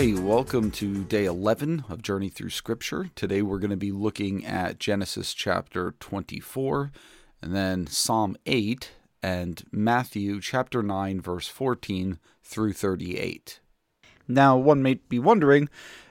Okay, 0.00 0.14
welcome 0.14 0.70
to 0.70 1.04
day 1.04 1.26
11 1.26 1.84
of 1.90 2.00
Journey 2.00 2.30
Through 2.30 2.48
Scripture. 2.48 3.10
Today 3.14 3.42
we're 3.42 3.58
going 3.58 3.70
to 3.70 3.76
be 3.76 3.92
looking 3.92 4.46
at 4.46 4.78
Genesis 4.78 5.34
chapter 5.34 5.92
24, 6.00 6.90
and 7.42 7.54
then 7.54 7.86
Psalm 7.86 8.34
8, 8.46 8.92
and 9.22 9.62
Matthew 9.70 10.40
chapter 10.40 10.82
9, 10.82 11.20
verse 11.20 11.48
14 11.48 12.18
through 12.42 12.72
38. 12.72 13.60
Now, 14.26 14.56
one 14.56 14.82
may 14.82 14.94
be 14.94 15.18
wondering 15.18 15.68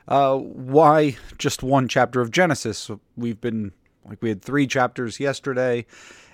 uh, 0.08 0.38
why 0.38 1.18
just 1.40 1.64
one 1.64 1.88
chapter 1.88 2.22
of 2.22 2.30
Genesis? 2.30 2.92
We've 3.18 3.42
been, 3.42 3.72
like, 4.06 4.22
we 4.22 4.30
had 4.30 4.44
three 4.44 4.68
chapters 4.68 5.20
yesterday, 5.20 5.88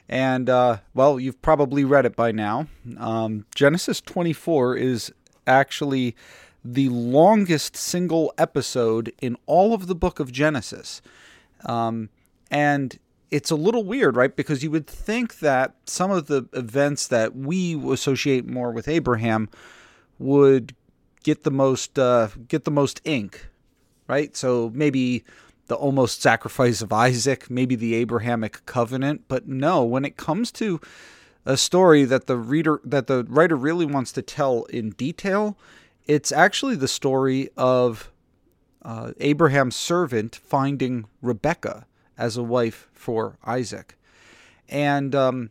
and, 0.09 0.49
uh, 0.49 0.79
well, 0.93 1.21
you've 1.21 1.41
probably 1.41 1.85
read 1.85 2.05
it 2.05 2.17
by 2.17 2.33
now. 2.33 2.67
Um, 2.97 3.45
Genesis 3.55 4.01
24 4.01 4.75
is 4.75 5.13
actually 5.47 6.17
the 6.65 6.89
longest 6.89 7.77
single 7.77 8.33
episode 8.39 9.13
in 9.21 9.37
all 9.45 9.73
of 9.73 9.85
the 9.85 9.95
book 9.95 10.19
of 10.19 10.31
Genesis. 10.31 11.01
Um, 11.65 12.09
and 12.49 12.97
it's 13.29 13.51
a 13.51 13.55
little 13.55 13.83
weird, 13.83 14.15
right? 14.15 14.35
Because 14.35 14.63
you 14.63 14.71
would 14.71 14.87
think 14.87 15.39
that 15.39 15.75
some 15.85 16.09
of 16.09 16.25
the 16.25 16.47
events 16.53 17.07
that 17.07 17.35
we 17.35 17.75
associate 17.91 18.47
more 18.47 18.71
with 18.71 18.87
Abraham 18.87 19.49
would 20.17 20.75
get 21.23 21.43
the 21.43 21.51
most 21.51 21.99
uh, 21.99 22.29
get 22.47 22.63
the 22.63 22.71
most 22.71 22.99
ink, 23.03 23.47
right? 24.07 24.35
So 24.35 24.71
maybe 24.73 25.23
the 25.67 25.75
almost 25.75 26.21
sacrifice 26.21 26.81
of 26.81 26.91
Isaac, 26.91 27.49
maybe 27.49 27.75
the 27.75 27.95
Abrahamic 27.95 28.65
covenant, 28.65 29.23
but 29.27 29.47
no, 29.47 29.83
when 29.83 30.05
it 30.05 30.17
comes 30.17 30.51
to 30.53 30.79
a 31.45 31.57
story 31.57 32.05
that 32.05 32.25
the 32.25 32.37
reader 32.37 32.81
that 32.83 33.07
the 33.07 33.23
writer 33.25 33.55
really 33.55 33.85
wants 33.85 34.11
to 34.13 34.21
tell 34.21 34.63
in 34.65 34.91
detail, 34.91 35.57
it's 36.07 36.31
actually 36.31 36.75
the 36.75 36.87
story 36.87 37.49
of 37.57 38.11
uh, 38.83 39.11
Abraham's 39.19 39.75
servant 39.75 40.35
finding 40.35 41.05
Rebecca 41.21 41.87
as 42.17 42.37
a 42.37 42.43
wife 42.43 42.87
for 42.93 43.37
Isaac, 43.45 43.97
and 44.69 45.15
um, 45.15 45.49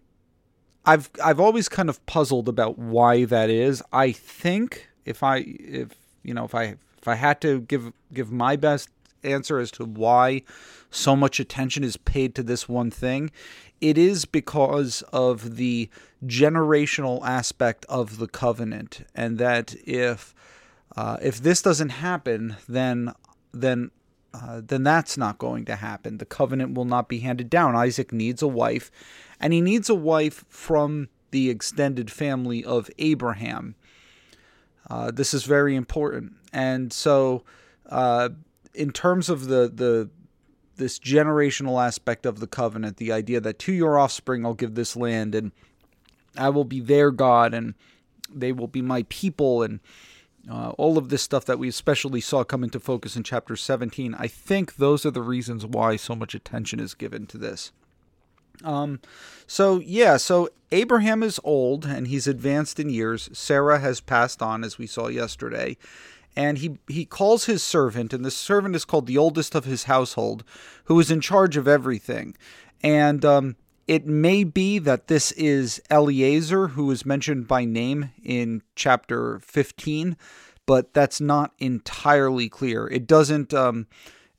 I've 0.87 1.11
I've 1.23 1.41
always 1.41 1.69
kind 1.69 1.89
of 1.89 2.05
puzzled 2.07 2.49
about 2.49 2.79
why 2.79 3.25
that 3.25 3.51
is. 3.51 3.83
I 3.93 4.13
think 4.13 4.89
if 5.05 5.23
I 5.23 5.39
if 5.39 5.95
you 6.23 6.35
know 6.35 6.45
if 6.45 6.55
I 6.55 6.77
if 6.99 7.09
I 7.09 7.15
had 7.17 7.41
to 7.43 7.61
give 7.61 7.93
give 8.13 8.31
my 8.31 8.57
best 8.57 8.89
answer 9.25 9.59
as 9.59 9.71
to 9.73 9.85
why 9.85 10.43
so 10.91 11.17
much 11.17 11.41
attention 11.41 11.83
is 11.83 11.97
paid 11.97 12.35
to 12.35 12.43
this 12.43 12.69
one 12.69 12.91
thing, 12.91 13.31
it 13.81 13.99
is 13.99 14.25
because 14.25 15.03
of 15.13 15.57
the 15.57 15.91
generational 16.25 17.23
aspect 17.27 17.85
of 17.89 18.19
the 18.19 18.29
covenant, 18.29 19.07
and 19.15 19.39
that 19.39 19.75
if 19.85 20.35
uh, 20.97 21.17
if 21.21 21.43
this 21.43 21.61
doesn't 21.61 21.91
happen, 21.91 22.57
then 22.69 23.13
then 23.53 23.91
uh, 24.33 24.61
then 24.65 24.83
that's 24.83 25.17
not 25.17 25.39
going 25.39 25.65
to 25.65 25.77
happen. 25.77 26.19
The 26.19 26.25
covenant 26.25 26.75
will 26.75 26.85
not 26.85 27.09
be 27.09 27.21
handed 27.21 27.51
down. 27.51 27.77
Isaac 27.77 28.13
needs 28.13 28.43
a 28.43 28.49
wife, 28.49 28.91
and 29.39 29.53
he 29.53 29.61
needs 29.61 29.89
a 29.89 29.95
wife 29.95 30.45
from 30.49 31.09
the 31.31 31.51
extended 31.51 32.11
family 32.11 32.65
of 32.65 32.91
Abraham. 32.99 33.75
Uh, 34.89 35.11
this 35.11 35.35
is 35.35 35.45
very 35.45 35.77
important, 35.77 36.33
and 36.53 36.93
so 36.93 37.43
uh, 37.91 38.31
in 38.75 38.91
terms 38.91 39.29
of 39.29 39.47
the 39.47 39.71
the 39.73 40.11
this 40.77 40.99
generational 40.99 41.85
aspect 41.85 42.27
of 42.27 42.41
the 42.41 42.47
covenant, 42.47 42.97
the 42.97 43.13
idea 43.13 43.41
that 43.41 43.59
to 43.61 43.73
your 43.73 43.99
offspring 43.99 44.45
I'll 44.45 44.55
give 44.55 44.75
this 44.75 44.97
land, 44.97 45.35
and 45.35 45.53
I 46.37 46.49
will 46.49 46.65
be 46.65 46.81
their 46.81 47.11
God, 47.11 47.55
and 47.55 47.75
they 48.33 48.53
will 48.53 48.67
be 48.67 48.83
my 48.83 49.05
people, 49.09 49.63
and 49.63 49.81
uh, 50.51 50.71
all 50.71 50.99
of 50.99 51.09
this 51.09 51.23
stuff 51.23 51.45
that 51.47 51.59
we 51.59 51.69
especially 51.69 52.21
saw 52.21 52.45
come 52.45 52.65
into 52.65 52.81
focus 52.81 53.17
in 53.17 53.23
chapter 53.23 53.57
17, 53.57 54.15
I 54.15 54.27
think 54.27 54.77
those 54.77 55.07
are 55.07 55.11
the 55.11 55.23
reasons 55.23 55.65
why 55.65 55.97
so 55.97 56.15
much 56.15 56.35
attention 56.35 56.81
is 56.81 56.95
given 56.95 57.27
to 57.29 57.39
this. 57.39 57.73
Um, 58.63 59.01
so 59.47 59.81
yeah, 59.81 60.17
so 60.17 60.49
Abraham 60.71 61.23
is 61.23 61.41
old 61.45 61.87
and 61.87 62.07
he's 62.07 62.27
advanced 62.27 62.79
in 62.79 62.91
years. 62.91 63.29
Sarah 63.33 63.81
has 63.81 64.01
passed 64.01 64.43
on, 64.43 64.63
as 64.63 64.79
we 64.79 64.87
saw 64.87 65.09
yesterday, 65.09 65.77
and 66.37 66.59
he 66.59 66.79
he 66.89 67.05
calls 67.05 67.45
his 67.45 67.63
servant, 67.63 68.13
and 68.13 68.25
the 68.25 68.31
servant 68.31 68.75
is 68.77 68.85
called 68.85 69.07
the 69.07 69.19
oldest 69.19 69.55
of 69.55 69.65
his 69.65 69.85
household, 69.85 70.45
who 70.85 70.99
is 71.01 71.11
in 71.11 71.21
charge 71.21 71.57
of 71.57 71.69
everything. 71.69 72.37
And 72.83 73.25
um, 73.25 73.57
it 73.87 74.07
may 74.07 74.45
be 74.45 74.79
that 74.79 75.09
this 75.09 75.33
is 75.33 75.81
Eliezer, 75.91 76.69
who 76.69 76.91
is 76.91 77.07
mentioned 77.07 77.47
by 77.47 77.65
name 77.65 78.11
in 78.23 78.63
chapter 78.75 79.41
15, 79.41 80.17
but 80.67 80.95
that's 80.95 81.21
not 81.21 81.53
entirely 81.59 82.49
clear. 82.49 82.87
It 82.89 83.07
doesn't. 83.07 83.53
Um, 83.53 83.87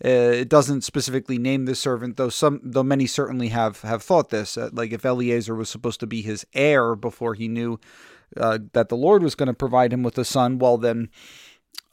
uh, 0.04 0.10
it 0.10 0.50
doesn't 0.50 0.82
specifically 0.82 1.38
name 1.38 1.64
the 1.64 1.74
servant, 1.74 2.18
though 2.18 2.28
some, 2.28 2.60
though 2.62 2.84
many 2.84 3.08
certainly 3.08 3.48
have 3.48 3.82
have 3.82 4.04
thought 4.04 4.30
this. 4.30 4.58
Uh, 4.58 4.70
like 4.74 4.92
if 4.92 5.06
Eliezer 5.06 5.56
was 5.56 5.70
supposed 5.70 6.02
to 6.02 6.08
be 6.08 6.22
his 6.22 6.46
heir 6.54 6.96
before 6.96 7.34
he 7.34 7.48
knew 7.48 7.80
uh, 8.36 8.60
that 8.74 8.90
the 8.90 8.98
Lord 8.98 9.24
was 9.24 9.36
going 9.36 9.48
to 9.48 9.54
provide 9.54 9.94
him 9.94 10.04
with 10.04 10.18
a 10.18 10.26
son, 10.26 10.60
well 10.60 10.78
then 10.78 11.10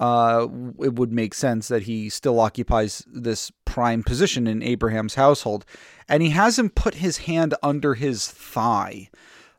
uh, 0.01 0.49
it 0.81 0.95
would 0.95 1.13
make 1.13 1.35
sense 1.35 1.69
that 1.69 1.83
he 1.83 2.09
still 2.09 2.41
occupies 2.41 3.05
this 3.07 3.53
prime 3.65 4.03
position 4.03 4.47
in 4.47 4.63
Abraham's 4.63 5.15
household. 5.15 5.65
And 6.09 6.23
he 6.23 6.31
has 6.31 6.59
him 6.59 6.71
put 6.71 6.97
his 6.97 7.19
hand 7.19 7.55
under 7.63 7.95
his 7.95 8.29
thigh. 8.29 9.11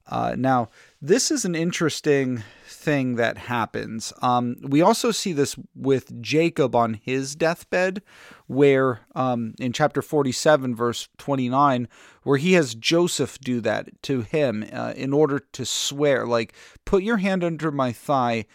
Uh, 0.06 0.36
now, 0.38 0.70
this 1.02 1.32
is 1.32 1.46
an 1.46 1.56
interesting 1.56 2.44
thing 2.68 3.16
that 3.16 3.38
happens. 3.38 4.12
Um, 4.22 4.58
we 4.62 4.82
also 4.82 5.12
see 5.12 5.32
this 5.32 5.56
with 5.76 6.22
Jacob 6.22 6.76
on 6.76 6.96
his 6.96 7.36
deathbed, 7.36 8.02
where 8.48 9.00
um, 9.16 9.54
in 9.60 9.72
chapter 9.72 10.02
47, 10.02 10.76
verse 10.76 11.08
29, 11.18 11.88
where 12.24 12.38
he 12.38 12.54
has 12.54 12.76
Joseph 12.76 13.40
do 13.40 13.62
that 13.62 14.02
to 14.04 14.22
him 14.22 14.66
uh, 14.74 14.94
in 14.98 15.14
order 15.14 15.40
to 15.40 15.66
swear, 15.66 16.28
like, 16.28 16.54
put 16.84 17.04
your 17.04 17.18
hand 17.18 17.44
under 17.44 17.72
my 17.72 17.94
thigh 17.94 18.46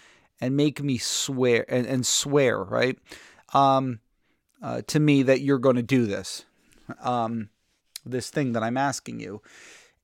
and 0.40 0.56
make 0.56 0.82
me 0.82 0.98
swear 0.98 1.64
and, 1.68 1.86
and 1.86 2.06
swear 2.06 2.62
right? 2.62 2.98
Um, 3.54 4.00
uh, 4.62 4.82
to 4.88 5.00
me 5.00 5.22
that 5.22 5.40
you're 5.40 5.58
going 5.58 5.76
to 5.76 5.82
do 5.82 6.06
this 6.06 6.44
um, 7.00 7.50
this 8.04 8.30
thing 8.30 8.52
that 8.52 8.62
i'm 8.62 8.76
asking 8.76 9.20
you. 9.20 9.42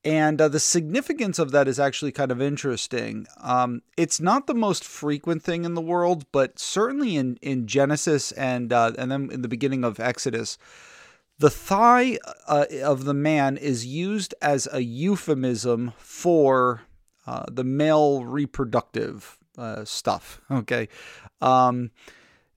And 0.07 0.39
uh, 0.39 0.49
the 0.49 0.61
significance 0.61 1.39
of 1.39 1.51
that 1.53 1.67
is 1.67 1.81
actually 1.81 2.13
kind 2.13 2.31
of 2.31 2.43
interesting. 2.43 3.27
Um, 3.41 3.81
it's 3.97 4.21
not 4.21 4.47
the 4.47 4.55
most 4.55 4.85
frequent 4.85 5.43
thing 5.43 5.65
in 5.65 5.75
the 5.75 5.81
world 5.81 6.27
but 6.31 6.59
certainly 6.59 7.17
in, 7.17 7.39
in 7.43 7.67
genesis 7.67 8.33
and 8.33 8.73
uh, 8.73 8.93
and 8.99 9.11
then 9.11 9.31
in 9.33 9.43
the 9.43 9.49
beginning 9.49 9.85
of 9.85 9.99
exodus 9.99 10.59
the 11.39 11.51
thigh 11.51 12.19
uh, 12.47 12.67
of 12.83 13.05
the 13.05 13.15
man 13.15 13.57
is 13.57 13.87
used 13.87 14.35
as 14.41 14.69
a 14.73 14.83
euphemism 14.83 15.93
for 15.99 16.83
uh, 17.27 17.45
the 17.51 17.65
male 17.65 18.25
reproductive 18.25 19.39
uh, 19.59 19.85
stuff. 19.85 20.41
Okay. 20.51 20.89
Um, 21.41 21.91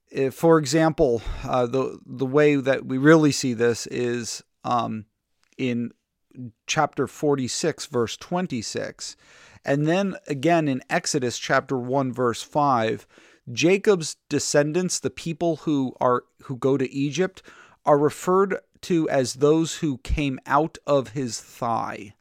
if, 0.10 0.34
for 0.34 0.58
example, 0.58 1.22
uh, 1.44 1.66
the 1.66 2.00
the 2.06 2.26
way 2.26 2.56
that 2.56 2.86
we 2.86 2.98
really 2.98 3.32
see 3.32 3.54
this 3.54 3.88
is 3.88 4.44
um, 4.64 5.06
in 5.58 5.92
chapter 6.66 7.08
46, 7.08 7.88
verse 7.88 8.16
26. 8.18 9.16
And 9.66 9.86
then 9.86 10.16
again 10.28 10.68
in 10.68 10.82
Exodus 10.90 11.38
chapter 11.38 11.78
1, 11.78 12.14
verse 12.14 12.42
5, 12.42 13.06
Jacob's 13.52 14.16
descendants, 14.30 15.00
the 15.00 15.10
people 15.10 15.58
who 15.58 15.94
are 16.00 16.24
who 16.44 16.56
go 16.56 16.78
to 16.78 16.90
Egypt, 16.92 17.42
are 17.86 17.98
referred 17.98 18.60
to 18.82 19.10
as 19.10 19.36
those 19.36 19.78
who 19.78 19.98
came 20.00 20.40
out 20.46 20.78
of 20.86 21.10
his 21.10 21.40
thigh. 21.40 22.14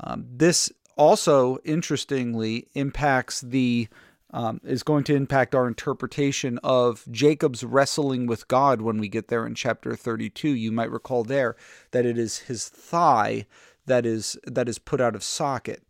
Um, 0.00 0.26
this 0.30 0.72
also, 0.98 1.58
interestingly, 1.64 2.68
impacts 2.74 3.40
the 3.40 3.88
um, 4.30 4.60
is 4.62 4.82
going 4.82 5.04
to 5.04 5.14
impact 5.14 5.54
our 5.54 5.66
interpretation 5.66 6.58
of 6.62 7.06
Jacob's 7.10 7.64
wrestling 7.64 8.26
with 8.26 8.46
God 8.46 8.82
when 8.82 8.98
we 8.98 9.08
get 9.08 9.28
there 9.28 9.46
in 9.46 9.54
chapter 9.54 9.96
32. 9.96 10.48
You 10.48 10.70
might 10.70 10.90
recall 10.90 11.24
there 11.24 11.56
that 11.92 12.04
it 12.04 12.18
is 12.18 12.40
his 12.40 12.68
thigh 12.68 13.46
that 13.86 14.04
is 14.04 14.36
that 14.46 14.68
is 14.68 14.78
put 14.78 15.00
out 15.00 15.14
of 15.14 15.22
socket. 15.22 15.82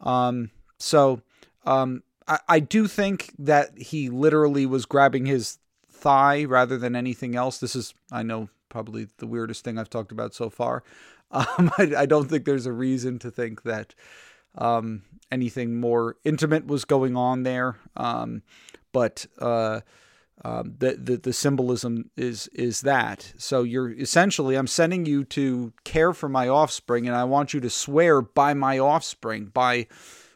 Um, 0.00 0.50
so 0.78 1.20
um, 1.66 2.02
I, 2.26 2.38
I 2.48 2.60
do 2.60 2.86
think 2.86 3.32
that 3.38 3.76
he 3.76 4.08
literally 4.08 4.66
was 4.66 4.86
grabbing 4.86 5.26
his 5.26 5.58
thigh 5.90 6.44
rather 6.44 6.78
than 6.78 6.96
anything 6.96 7.36
else. 7.36 7.58
This 7.58 7.76
is, 7.76 7.94
I 8.10 8.22
know, 8.22 8.48
probably 8.68 9.08
the 9.18 9.26
weirdest 9.26 9.64
thing 9.64 9.78
I've 9.78 9.90
talked 9.90 10.12
about 10.12 10.34
so 10.34 10.50
far. 10.50 10.82
Um, 11.30 11.72
I, 11.78 11.92
I, 11.98 12.06
don't 12.06 12.28
think 12.28 12.44
there's 12.44 12.66
a 12.66 12.72
reason 12.72 13.18
to 13.20 13.30
think 13.30 13.64
that 13.64 13.96
um, 14.56 15.02
anything 15.30 15.80
more 15.80 16.16
intimate 16.24 16.66
was 16.66 16.84
going 16.84 17.16
on 17.16 17.42
there. 17.42 17.76
Um, 17.96 18.42
but 18.92 19.26
uh, 19.38 19.80
um, 20.44 20.74
the, 20.78 20.94
the 20.94 21.16
the 21.16 21.32
symbolism 21.32 22.10
is 22.16 22.48
is 22.48 22.80
that. 22.82 23.32
So 23.38 23.62
you're 23.62 23.92
essentially, 23.92 24.56
I'm 24.56 24.66
sending 24.66 25.06
you 25.06 25.24
to 25.24 25.72
care 25.84 26.12
for 26.12 26.28
my 26.28 26.48
offspring, 26.48 27.06
and 27.06 27.16
I 27.16 27.24
want 27.24 27.54
you 27.54 27.60
to 27.60 27.70
swear 27.70 28.20
by 28.20 28.54
my 28.54 28.78
offspring, 28.78 29.46
by 29.46 29.86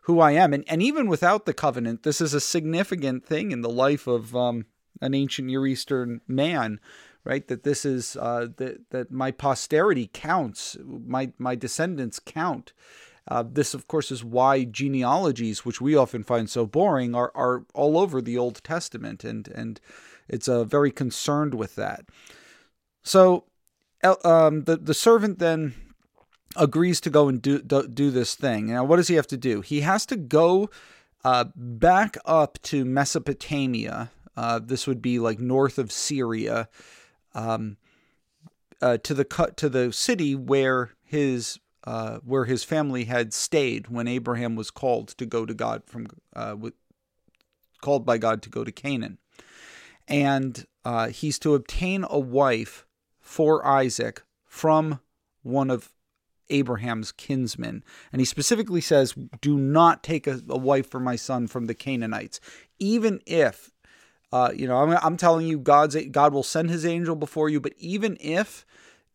who 0.02 0.20
I 0.20 0.32
am. 0.32 0.52
And 0.54 0.64
and 0.68 0.82
even 0.82 1.08
without 1.08 1.46
the 1.46 1.54
covenant, 1.54 2.04
this 2.04 2.20
is 2.20 2.32
a 2.32 2.40
significant 2.40 3.26
thing 3.26 3.52
in 3.52 3.60
the 3.60 3.68
life 3.68 4.06
of 4.06 4.34
um, 4.36 4.66
an 5.00 5.14
ancient 5.14 5.46
Near 5.46 5.66
Eastern 5.66 6.20
man, 6.26 6.80
right? 7.24 7.46
That 7.48 7.64
this 7.64 7.84
is 7.84 8.16
uh, 8.16 8.46
that 8.56 8.90
that 8.90 9.10
my 9.10 9.30
posterity 9.30 10.08
counts, 10.12 10.76
my 10.84 11.32
my 11.38 11.54
descendants 11.54 12.18
count. 12.18 12.72
Uh, 13.30 13.44
this, 13.46 13.75
of 13.75 13.86
course, 13.88 14.10
is 14.10 14.25
why 14.25 14.64
genealogies, 14.64 15.64
which 15.64 15.80
we 15.80 15.94
often 15.94 16.25
find 16.25 16.48
so 16.48 16.66
boring, 16.66 17.14
are 17.14 17.30
are 17.34 17.64
all 17.75 17.98
over 17.98 18.22
the 18.22 18.38
Old 18.38 18.62
Testament, 18.64 19.22
and 19.25 19.48
and 19.48 19.80
it's 20.28 20.48
uh, 20.48 20.64
very 20.64 20.90
concerned 20.90 21.54
with 21.54 21.75
that. 21.76 22.06
So, 23.02 23.44
um, 24.25 24.64
the 24.64 24.76
the 24.76 24.94
servant 24.94 25.38
then 25.38 25.75
agrees 26.56 27.00
to 27.02 27.10
go 27.10 27.28
and 27.28 27.40
do, 27.40 27.60
do, 27.60 27.86
do 27.86 28.10
this 28.10 28.34
thing. 28.34 28.66
Now, 28.66 28.84
what 28.84 28.96
does 28.96 29.08
he 29.08 29.14
have 29.14 29.26
to 29.28 29.36
do? 29.36 29.60
He 29.60 29.82
has 29.82 30.06
to 30.06 30.16
go 30.16 30.70
uh, 31.25 31.46
back 31.54 32.16
up 32.25 32.58
to 32.62 32.84
Mesopotamia. 32.84 34.10
Uh, 34.36 34.58
this 34.58 34.86
would 34.86 35.02
be 35.02 35.19
like 35.19 35.38
north 35.38 35.78
of 35.78 35.92
Syria, 35.92 36.69
um, 37.34 37.76
uh, 38.80 38.98
to 38.98 39.14
the 39.14 39.25
cut 39.25 39.56
to 39.58 39.69
the 39.69 39.92
city 39.92 40.34
where 40.34 40.90
his 41.04 41.58
uh, 41.88 42.19
where 42.19 42.44
his 42.44 42.64
family 42.64 43.05
had 43.05 43.32
stayed 43.32 43.88
when 43.88 44.06
Abraham 44.06 44.56
was 44.56 44.70
called 44.70 45.08
to 45.08 45.25
go 45.25 45.46
to 45.46 45.55
God 45.55 45.82
from 45.87 46.06
uh, 46.37 46.55
with, 46.58 46.75
called 47.81 48.05
by 48.05 48.19
God 48.19 48.43
to 48.43 48.50
go 48.50 48.62
to 48.62 48.70
Canaan, 48.70 49.17
and 50.06 50.67
uh, 50.85 51.08
he's 51.08 51.38
to 51.38 51.55
obtain 51.55 52.05
a 52.11 52.19
wife 52.19 52.85
for 53.20 53.67
Isaac 53.67 54.23
from 54.44 55.00
one 55.43 55.70
of 55.70 55.94
Abraham's 56.50 57.11
kinsmen. 57.11 57.82
And 58.12 58.20
he 58.20 58.26
specifically 58.26 58.82
says, 58.82 59.14
Do 59.40 59.56
not 59.56 60.02
take 60.02 60.26
a, 60.26 60.43
a 60.46 60.58
wife 60.58 60.90
for 60.90 61.00
my 61.00 61.17
son 61.17 61.46
from 61.46 61.64
the 61.64 61.75
Canaanites. 61.75 62.38
Even 62.79 63.23
if, 63.25 63.73
uh, 64.31 64.50
you 64.55 64.69
know, 64.69 64.76
I'm, 64.76 64.99
I'm 65.02 65.17
telling 65.17 65.46
you, 65.46 65.58
God's 65.58 65.96
God 66.11 66.35
will 66.35 66.43
send 66.43 66.69
his 66.69 66.85
angel 66.85 67.17
before 67.17 67.49
you, 67.49 67.62
but 67.62 67.73
even 67.79 68.19
if 68.20 68.67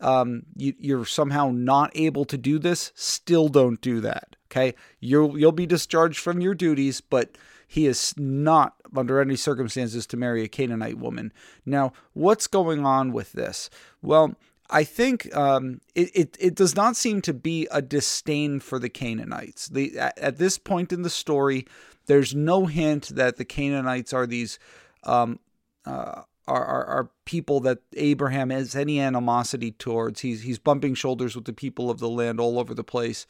um, 0.04 0.44
you, 0.56 0.74
you're 0.78 1.06
somehow 1.06 1.52
not 1.52 1.92
able 1.96 2.26
to 2.26 2.38
do 2.38 2.60
this, 2.60 2.92
still 2.96 3.48
don't 3.48 3.82
do 3.82 4.02
that. 4.02 4.36
Okay. 4.52 4.76
You'll, 5.00 5.40
you'll 5.40 5.52
be 5.52 5.66
discharged 5.66 6.20
from 6.20 6.42
your 6.42 6.54
duties, 6.54 7.02
but 7.02 7.38
he 7.68 7.88
is 7.88 8.14
not 8.18 8.76
under 8.96 9.20
any 9.20 9.36
circumstances 9.36 10.06
to 10.08 10.18
marry 10.18 10.44
a 10.44 10.48
Canaanite 10.48 11.00
woman. 11.00 11.34
Now, 11.66 11.94
what's 12.14 12.46
going 12.46 12.86
on 12.86 13.12
with 13.14 13.32
this? 13.32 13.70
Well, 14.02 14.36
I 14.70 14.84
think 14.84 15.36
um, 15.36 15.82
it, 15.96 16.12
it, 16.14 16.38
it 16.40 16.56
does 16.56 16.76
not 16.76 16.96
seem 16.96 17.22
to 17.22 17.34
be 17.34 17.68
a 17.72 17.82
disdain 17.82 18.60
for 18.60 18.78
the 18.78 18.90
Canaanites. 18.90 19.70
The, 19.70 19.98
at, 19.98 20.18
at, 20.20 20.38
this 20.38 20.58
point 20.58 20.94
in 20.94 21.02
the 21.02 21.10
story, 21.10 21.66
there's 22.06 22.36
no 22.36 22.66
hint 22.66 23.10
that 23.16 23.38
the 23.38 23.46
Canaanites 23.46 24.14
are 24.14 24.28
these 24.28 24.60
um, 25.04 25.40
uh, 25.86 26.24
are, 26.48 26.66
are, 26.66 26.86
are 26.86 27.10
people 27.26 27.60
that 27.62 27.80
Abraham 27.96 28.50
has 28.50 28.76
any 28.76 29.00
animosity 29.00 29.72
towards. 29.72 30.22
He's 30.22 30.44
he's 30.44 30.60
bumping 30.60 30.96
shoulders 30.96 31.36
with 31.36 31.46
the 31.46 31.54
people 31.54 31.90
of 31.90 32.00
the 32.00 32.10
land 32.10 32.40
all 32.40 32.60
over 32.60 32.74
the 32.74 32.84
place, 32.84 33.26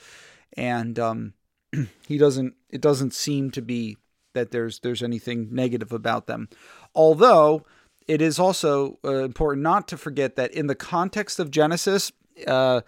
and 0.58 0.98
um, 0.98 1.34
he 2.08 2.18
doesn't. 2.18 2.56
It 2.70 2.82
doesn't 2.82 3.14
seem 3.14 3.52
to 3.52 3.62
be 3.62 3.98
that 4.34 4.52
there's 4.52 4.80
there's 4.80 5.04
anything 5.04 5.50
negative 5.52 5.92
about 5.92 6.28
them, 6.28 6.50
although 6.96 7.66
it 8.08 8.22
is 8.22 8.40
also 8.40 9.00
uh, 9.04 9.24
important 9.24 9.64
not 9.64 9.88
to 9.88 9.98
forget 9.98 10.36
that 10.36 10.52
in 10.52 10.68
the 10.68 10.76
context 10.76 11.40
of 11.40 11.52
Genesis, 11.52 12.12
uh, 12.48 12.82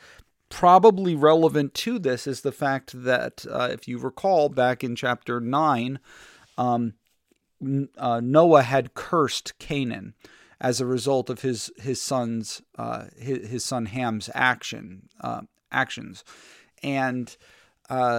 probably 0.49 1.15
relevant 1.15 1.73
to 1.73 1.99
this 1.99 2.27
is 2.27 2.41
the 2.41 2.51
fact 2.51 3.03
that, 3.03 3.45
uh, 3.49 3.69
if 3.71 3.87
you 3.87 3.97
recall, 3.97 4.49
back 4.49 4.83
in 4.83 4.95
chapter 4.95 5.39
9, 5.39 5.99
um, 6.57 6.93
uh, 7.97 8.21
Noah 8.23 8.63
had 8.63 8.93
cursed 8.93 9.57
Canaan 9.59 10.13
as 10.61 10.79
a 10.79 10.85
result 10.85 11.29
of 11.29 11.41
his 11.41 11.71
his 11.77 12.01
son's 12.01 12.61
uh, 12.77 13.05
his, 13.17 13.47
his, 13.49 13.65
son 13.65 13.87
Ham's 13.87 14.29
action 14.33 15.09
uh, 15.21 15.41
actions, 15.71 16.23
and 16.81 17.35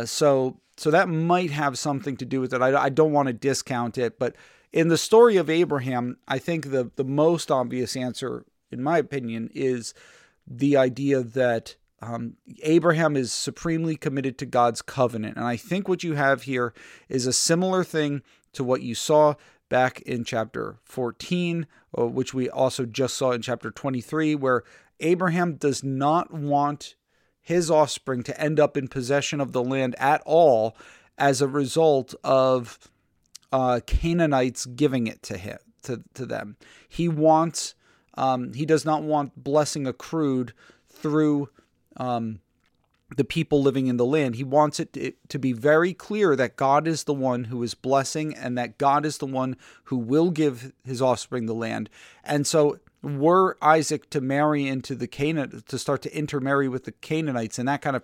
so 0.05 0.61
so 0.77 0.91
that 0.91 1.09
might 1.09 1.51
have 1.51 1.79
something 1.79 2.17
to 2.17 2.25
do 2.25 2.41
with 2.41 2.53
it. 2.53 2.61
I, 2.61 2.85
I 2.85 2.89
don't 2.89 3.13
want 3.13 3.29
to 3.29 3.33
discount 3.33 3.97
it, 3.97 4.19
but 4.19 4.37
in 4.73 4.89
the 4.89 4.99
story 4.99 5.37
of 5.37 5.49
Abraham, 5.49 6.19
I 6.29 6.39
think 6.39 6.71
the, 6.71 6.91
the 6.97 7.05
most 7.05 7.51
obvious 7.51 7.97
answer, 7.97 8.45
in 8.71 8.83
my 8.83 8.99
opinion, 8.99 9.49
is 9.55 9.95
the 10.47 10.77
idea 10.77 11.23
that 11.23 11.77
um, 12.03 12.35
Abraham 12.63 13.17
is 13.17 13.33
supremely 13.33 13.97
committed 13.97 14.37
to 14.39 14.47
God's 14.47 14.83
covenant. 14.83 15.37
And 15.37 15.47
I 15.47 15.57
think 15.57 15.89
what 15.89 16.05
you 16.05 16.15
have 16.15 16.43
here 16.43 16.75
is 17.09 17.27
a 17.27 17.33
similar 17.33 17.85
thing 17.85 18.23
to 18.57 18.65
what 18.65 18.83
you 18.83 18.95
saw 18.95 19.35
back 19.69 20.01
in 20.03 20.25
chapter 20.25 20.77
14, 20.85 21.67
uh, 21.97 22.07
which 22.07 22.35
we 22.35 22.49
also 22.49 22.85
just 22.85 23.17
saw 23.17 23.33
in 23.33 23.43
chapter 23.43 23.71
23, 23.71 24.35
where 24.35 24.63
Abraham 25.01 25.55
does 25.55 25.83
not 25.83 26.33
want 26.33 26.95
his 27.41 27.71
offspring 27.71 28.23
to 28.25 28.41
end 28.41 28.59
up 28.59 28.77
in 28.77 28.89
possession 28.89 29.41
of 29.41 29.53
the 29.53 29.63
land 29.63 29.95
at 29.99 30.23
all 30.27 30.77
as 31.17 31.41
a 31.41 31.49
result 31.49 32.15
of 32.25 32.79
uh, 33.53 33.81
Canaanites 33.87 34.67
giving 34.67 35.07
it 35.07 35.23
to 35.23 35.39
him 35.39 35.59
to, 35.83 36.03
to 36.15 36.27
them. 36.27 36.57
He 36.89 37.09
wants 37.09 37.75
um, 38.19 38.55
he 38.55 38.65
does 38.65 38.85
not 38.85 39.03
want 39.03 39.43
blessing 39.43 39.87
accrued 39.87 40.55
through 40.89 41.51
um, 41.99 42.41
the 43.15 43.25
people 43.25 43.63
living 43.63 43.87
in 43.87 43.97
the 43.97 44.05
land. 44.05 44.35
He 44.35 44.45
wants 44.45 44.81
it 44.81 45.29
to, 45.29 45.39
be 45.39 45.53
very 45.53 45.95
clear 45.95 46.35
that 46.35 46.57
God 46.57 46.89
is 46.89 47.05
the 47.05 47.15
one 47.15 47.45
who 47.45 47.63
is 47.63 47.75
blessing 47.75 48.35
and 48.35 48.59
that 48.59 48.79
God 48.79 49.07
is 49.07 49.19
the 49.19 49.27
one 49.27 49.57
who 49.85 49.97
will 49.97 50.31
give 50.31 50.73
his 50.85 51.01
offspring 51.01 51.47
the 51.47 51.55
land. 51.55 51.89
And 52.25 52.47
so 52.47 52.79
were 53.03 53.57
Isaac 53.63 54.11
to 54.11 54.21
marry 54.21 54.67
into 54.67 54.97
the 54.97 55.07
Canaan 55.07 55.63
to 55.69 55.79
start 55.79 56.03
to 56.03 56.17
intermarry 56.17 56.69
with 56.69 56.85
the 56.85 56.93
Canaanites 56.93 57.59
and 57.59 57.69
that 57.69 57.83
kind 57.83 57.95
of 57.95 58.03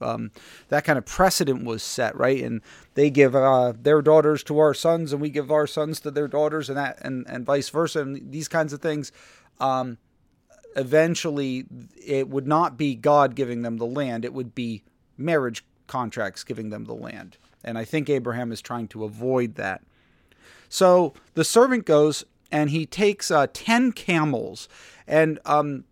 um, 0.00 0.30
that 0.68 0.84
kind 0.84 0.98
of 0.98 1.04
precedent 1.04 1.64
was 1.64 1.82
set, 1.82 2.16
right? 2.16 2.42
And 2.42 2.62
they 2.94 3.10
give 3.10 3.36
uh, 3.36 3.74
their 3.78 4.00
daughters 4.00 4.42
to 4.44 4.58
our 4.58 4.72
sons, 4.72 5.12
and 5.12 5.20
we 5.20 5.28
give 5.28 5.50
our 5.50 5.66
sons 5.66 6.00
to 6.00 6.10
their 6.10 6.26
daughters, 6.26 6.68
and 6.68 6.78
that, 6.78 6.98
and 7.02 7.26
and 7.28 7.44
vice 7.44 7.68
versa, 7.68 8.00
and 8.00 8.32
these 8.32 8.48
kinds 8.48 8.72
of 8.72 8.80
things. 8.80 9.12
Um, 9.60 9.98
eventually, 10.76 11.66
it 12.04 12.28
would 12.28 12.46
not 12.46 12.76
be 12.76 12.94
God 12.94 13.34
giving 13.34 13.62
them 13.62 13.78
the 13.78 13.86
land; 13.86 14.24
it 14.24 14.32
would 14.32 14.54
be 14.54 14.82
marriage 15.16 15.64
contracts 15.86 16.44
giving 16.44 16.70
them 16.70 16.84
the 16.84 16.94
land. 16.94 17.36
And 17.62 17.76
I 17.76 17.84
think 17.84 18.08
Abraham 18.08 18.52
is 18.52 18.62
trying 18.62 18.88
to 18.88 19.04
avoid 19.04 19.56
that. 19.56 19.82
So 20.68 21.12
the 21.34 21.44
servant 21.44 21.84
goes 21.84 22.24
and 22.50 22.70
he 22.70 22.86
takes 22.86 23.30
uh, 23.30 23.48
10 23.52 23.92
camels. 23.92 24.68
And 25.06 25.38
um, 25.44 25.84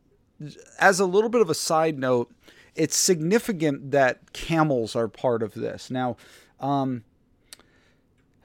as 0.79 1.01
a 1.01 1.07
little 1.07 1.29
bit 1.29 1.41
of 1.41 1.51
a 1.51 1.55
side 1.55 1.99
note, 1.99 2.33
it's 2.75 2.97
significant 2.97 3.91
that 3.91 4.33
camels 4.33 4.95
are 4.95 5.09
part 5.09 5.43
of 5.43 5.55
this. 5.55 5.91
Now, 5.91 6.17
um, 6.61 7.03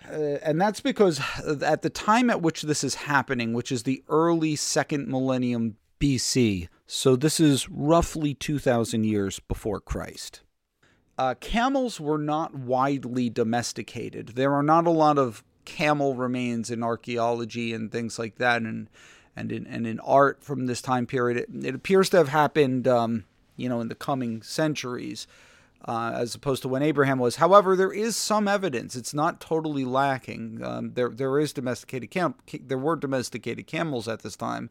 uh, 0.09 0.39
and 0.43 0.59
that's 0.59 0.81
because 0.81 1.21
at 1.61 1.81
the 1.81 1.89
time 1.89 2.29
at 2.29 2.41
which 2.41 2.63
this 2.63 2.83
is 2.83 2.95
happening, 2.95 3.53
which 3.53 3.71
is 3.71 3.83
the 3.83 4.03
early 4.09 4.55
second 4.55 5.07
millennium 5.07 5.77
BC, 6.03 6.67
so 6.85 7.15
this 7.15 7.39
is 7.39 7.69
roughly 7.69 8.33
2,000 8.33 9.05
years 9.05 9.39
before 9.39 9.79
Christ. 9.79 10.41
Uh, 11.17 11.33
camels 11.35 11.97
were 11.97 12.17
not 12.17 12.53
widely 12.53 13.29
domesticated. 13.29 14.33
There 14.35 14.53
are 14.53 14.63
not 14.63 14.85
a 14.85 14.89
lot 14.91 15.17
of 15.17 15.45
camel 15.63 16.13
remains 16.13 16.69
in 16.69 16.83
archaeology 16.83 17.71
and 17.71 17.89
things 17.89 18.19
like 18.19 18.35
that, 18.35 18.63
and 18.63 18.89
and 19.33 19.49
in 19.49 19.65
and 19.65 19.87
in 19.87 20.01
art 20.01 20.43
from 20.43 20.65
this 20.65 20.81
time 20.81 21.05
period. 21.05 21.37
It, 21.37 21.67
it 21.67 21.73
appears 21.73 22.09
to 22.09 22.17
have 22.17 22.27
happened 22.27 22.85
um, 22.85 23.23
you 23.55 23.69
know, 23.69 23.79
in 23.79 23.87
the 23.87 23.95
coming 23.95 24.41
centuries, 24.41 25.25
uh, 25.85 26.11
as 26.15 26.35
opposed 26.35 26.63
to 26.63 26.67
when 26.67 26.83
Abraham 26.83 27.17
was. 27.17 27.37
However, 27.37 27.77
there 27.77 27.93
is 27.93 28.17
some 28.17 28.49
evidence; 28.49 28.97
it's 28.97 29.13
not 29.13 29.39
totally 29.39 29.85
lacking. 29.85 30.61
Um, 30.61 30.91
there, 30.95 31.07
there 31.07 31.39
is 31.39 31.53
domesticated 31.53 32.11
cam- 32.11 32.35
there 32.51 32.77
were 32.77 32.97
domesticated 32.97 33.67
camels 33.67 34.09
at 34.09 34.21
this 34.21 34.35
time, 34.35 34.69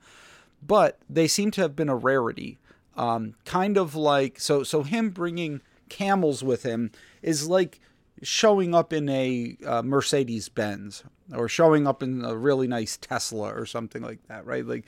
but 0.66 0.98
they 1.08 1.26
seem 1.26 1.50
to 1.52 1.60
have 1.60 1.76
been 1.76 1.88
a 1.88 1.96
rarity. 1.96 2.58
Um, 2.96 3.34
kind 3.44 3.76
of 3.76 3.94
like 3.94 4.38
so. 4.38 4.62
So 4.62 4.82
him 4.82 5.10
bringing 5.10 5.60
camels 5.88 6.42
with 6.42 6.62
him 6.62 6.90
is 7.22 7.48
like 7.48 7.80
showing 8.22 8.74
up 8.74 8.92
in 8.92 9.08
a 9.08 9.56
uh, 9.66 9.82
Mercedes 9.82 10.48
Benz 10.48 11.02
or 11.34 11.48
showing 11.48 11.86
up 11.86 12.02
in 12.02 12.24
a 12.24 12.36
really 12.36 12.68
nice 12.68 12.96
Tesla 12.96 13.52
or 13.52 13.66
something 13.66 14.02
like 14.02 14.26
that, 14.28 14.46
right? 14.46 14.66
Like 14.66 14.86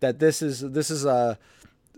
that. 0.00 0.18
This 0.18 0.40
is 0.40 0.60
this 0.60 0.90
is 0.90 1.04
a 1.04 1.38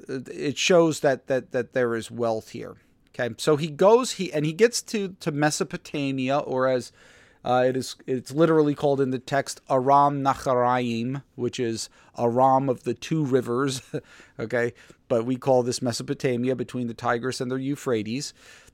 it 0.09 0.59
shows 0.59 1.01
that 1.01 1.29
that 1.29 1.53
that 1.53 1.73
there 1.73 1.95
is 1.95 2.11
wealth 2.11 2.51
here. 2.51 2.77
Okay, 3.11 3.35
so 3.39 3.57
he 3.57 3.69
goes 3.69 4.13
he 4.13 4.33
and 4.33 4.45
he 4.45 4.53
gets 4.53 4.83
to 4.83 5.17
to 5.21 5.31
Mesopotamia, 5.31 6.39
or 6.39 6.67
as 6.69 6.91
uh, 7.45 7.65
it 7.67 7.77
is 7.77 7.97
it's 8.07 8.33
literally 8.33 8.75
called 8.75 9.01
in 9.01 9.11
the 9.11 9.19
text 9.19 9.61
Aram 9.71 10.23
Naharaim, 10.23 11.23
which 11.35 11.61
is 11.61 11.89
Aram 12.19 12.69
of 12.69 12.85
the 12.85 12.95
two 12.95 13.25
rivers. 13.25 13.83
okay, 14.41 14.73
but 15.09 15.25
we 15.25 15.37
call 15.37 15.63
this 15.63 15.83
Mesopotamia 15.83 16.57
between 16.57 16.87
the 16.87 16.95
Tigris 16.95 17.41
and 17.41 17.51
the 17.51 17.57
Euphrates. 17.57 18.33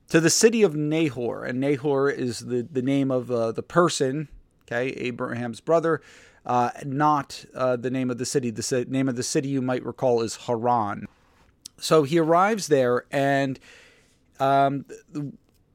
To 0.09 0.19
the 0.19 0.29
city 0.29 0.61
of 0.61 0.75
Nahor, 0.75 1.45
and 1.45 1.59
Nahor 1.59 2.09
is 2.09 2.39
the 2.39 2.61
the 2.61 2.81
name 2.81 3.11
of 3.11 3.29
uh, 3.29 3.51
the 3.51 3.63
person 3.63 4.27
Okay, 4.71 4.89
Abraham's 4.91 5.59
brother, 5.59 6.01
uh, 6.45 6.69
not 6.85 7.43
uh, 7.53 7.75
the 7.75 7.89
name 7.89 8.09
of 8.09 8.17
the 8.17 8.25
city. 8.25 8.51
The 8.51 8.85
name 8.87 9.09
of 9.09 9.17
the 9.17 9.23
city 9.23 9.49
you 9.49 9.61
might 9.61 9.83
recall 9.85 10.21
is 10.21 10.37
Haran. 10.37 11.07
So 11.77 12.03
he 12.03 12.19
arrives 12.19 12.67
there, 12.67 13.03
and 13.11 13.59
um, 14.39 14.85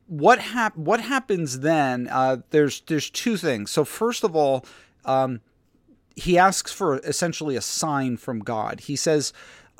what 0.06 0.38
hap- 0.38 0.76
what 0.76 1.00
happens 1.00 1.60
then? 1.60 2.08
Uh, 2.10 2.38
there's 2.50 2.80
there's 2.82 3.10
two 3.10 3.36
things. 3.36 3.70
So 3.70 3.84
first 3.84 4.24
of 4.24 4.36
all, 4.36 4.64
um, 5.04 5.40
he 6.14 6.38
asks 6.38 6.72
for 6.72 6.98
essentially 6.98 7.56
a 7.56 7.60
sign 7.60 8.16
from 8.16 8.40
God. 8.40 8.80
He 8.80 8.96
says, 8.96 9.32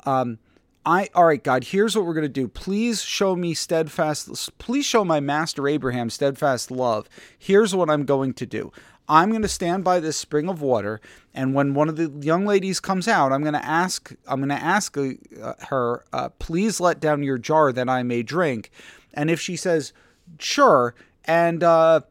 um, 0.05 0.39
"I 0.85 1.09
all 1.15 1.25
right, 1.25 1.43
God. 1.43 1.65
Here's 1.65 1.95
what 1.95 2.05
we're 2.05 2.13
going 2.13 2.23
to 2.23 2.29
do. 2.29 2.47
Please 2.47 3.01
show 3.01 3.35
me 3.35 3.53
steadfast. 3.53 4.57
Please 4.57 4.85
show 4.85 5.05
my 5.05 5.19
master 5.19 5.67
Abraham 5.67 6.09
steadfast 6.09 6.71
love. 6.71 7.07
Here's 7.37 7.73
what 7.73 7.89
I'm 7.89 8.05
going 8.05 8.33
to 8.33 8.45
do. 8.45 8.71
I'm 9.09 9.29
going 9.29 9.41
to 9.41 9.47
stand 9.47 9.85
by 9.85 10.01
this 10.01 10.17
spring 10.17 10.49
of 10.49 10.61
water, 10.61 10.99
and 11.33 11.53
when 11.53 11.73
one 11.73 11.87
of 11.87 11.95
the 11.95 12.11
young 12.19 12.45
ladies 12.45 12.81
comes 12.81 13.07
out, 13.07 13.31
I'm 13.31 13.41
going 13.41 13.53
to 13.53 13.65
ask. 13.65 14.13
I'm 14.27 14.39
going 14.41 14.49
to 14.49 14.55
ask 14.55 14.97
uh, 14.97 15.53
her, 15.69 16.03
uh, 16.11 16.29
please 16.39 16.81
let 16.81 16.99
down 16.99 17.23
your 17.23 17.37
jar 17.37 17.71
that 17.71 17.87
I 17.87 18.03
may 18.03 18.21
drink. 18.21 18.69
And 19.13 19.31
if 19.31 19.39
she 19.39 19.55
says, 19.55 19.93
sure, 20.39 20.95
and 21.25 21.63
uh, 21.63 22.01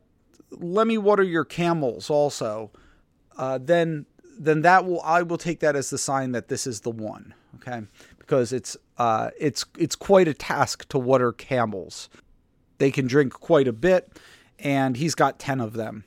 let 0.50 0.87
me 0.87 0.99
water 0.99 1.23
your 1.23 1.45
camels 1.45 2.11
also, 2.11 2.71
uh, 3.37 3.59
then 3.62 4.06
then 4.38 4.62
that 4.62 4.85
will 4.85 5.00
I 5.02 5.23
will 5.23 5.38
take 5.38 5.61
that 5.61 5.76
as 5.76 5.90
the 5.90 5.99
sign 5.99 6.33
that 6.33 6.49
this 6.49 6.66
is 6.66 6.80
the 6.80 6.90
one. 6.90 7.35
Okay, 7.56 7.83
because 8.18 8.52
it's 8.52 8.76
uh, 8.99 9.30
it's 9.38 9.64
it's 9.78 9.97
quite 9.97 10.28
a 10.28 10.35
task 10.35 10.88
to 10.88 10.99
water 10.99 11.33
camels. 11.33 12.09
They 12.78 12.90
can 12.90 13.06
drink 13.06 13.33
quite 13.33 13.66
a 13.66 13.73
bit, 13.73 14.18
and 14.59 14.97
he's 14.97 15.14
got 15.14 15.38
ten 15.38 15.61
of 15.61 15.73
them. 15.73 16.04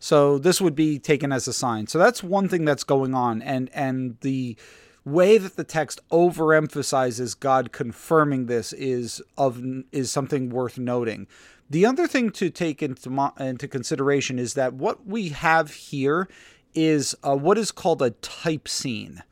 So 0.00 0.38
this 0.38 0.60
would 0.60 0.74
be 0.74 0.98
taken 0.98 1.32
as 1.32 1.48
a 1.48 1.52
sign. 1.52 1.86
So 1.86 1.98
that's 1.98 2.22
one 2.22 2.48
thing 2.48 2.64
that's 2.64 2.84
going 2.84 3.14
on, 3.14 3.42
and 3.42 3.70
and 3.72 4.16
the 4.20 4.56
way 5.04 5.38
that 5.38 5.56
the 5.56 5.64
text 5.64 6.00
overemphasizes 6.10 7.38
God 7.38 7.72
confirming 7.72 8.46
this 8.46 8.72
is 8.72 9.22
of 9.36 9.62
is 9.92 10.12
something 10.12 10.50
worth 10.50 10.78
noting. 10.78 11.26
The 11.70 11.84
other 11.84 12.06
thing 12.06 12.30
to 12.32 12.50
take 12.50 12.82
into 12.82 13.32
into 13.38 13.68
consideration 13.68 14.38
is 14.38 14.54
that 14.54 14.74
what 14.74 15.06
we 15.06 15.30
have 15.30 15.72
here 15.72 16.28
is 16.74 17.14
uh, 17.22 17.36
what 17.36 17.58
is 17.58 17.70
called 17.70 18.00
a 18.00 18.10
type 18.10 18.68
scene. 18.68 19.22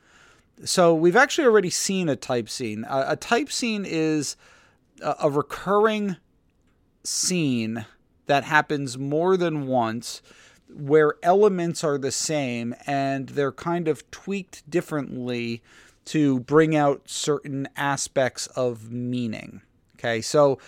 So 0.64 0.94
we've 0.94 1.16
actually 1.16 1.46
already 1.46 1.70
seen 1.70 2.08
a 2.08 2.16
type 2.16 2.48
scene. 2.48 2.84
Uh, 2.84 3.06
a 3.08 3.16
type 3.16 3.50
scene 3.50 3.84
is 3.86 4.36
a, 5.02 5.14
a 5.24 5.30
recurring 5.30 6.16
scene 7.04 7.86
that 8.26 8.44
happens 8.44 8.98
more 8.98 9.36
than 9.36 9.66
once 9.66 10.22
where 10.68 11.14
elements 11.22 11.84
are 11.84 11.98
the 11.98 12.10
same 12.10 12.74
and 12.86 13.30
they're 13.30 13.52
kind 13.52 13.86
of 13.86 14.10
tweaked 14.10 14.68
differently 14.68 15.62
to 16.04 16.40
bring 16.40 16.74
out 16.74 17.02
certain 17.06 17.68
aspects 17.76 18.46
of 18.48 18.90
meaning. 18.90 19.60
Okay, 19.96 20.20
so 20.20 20.58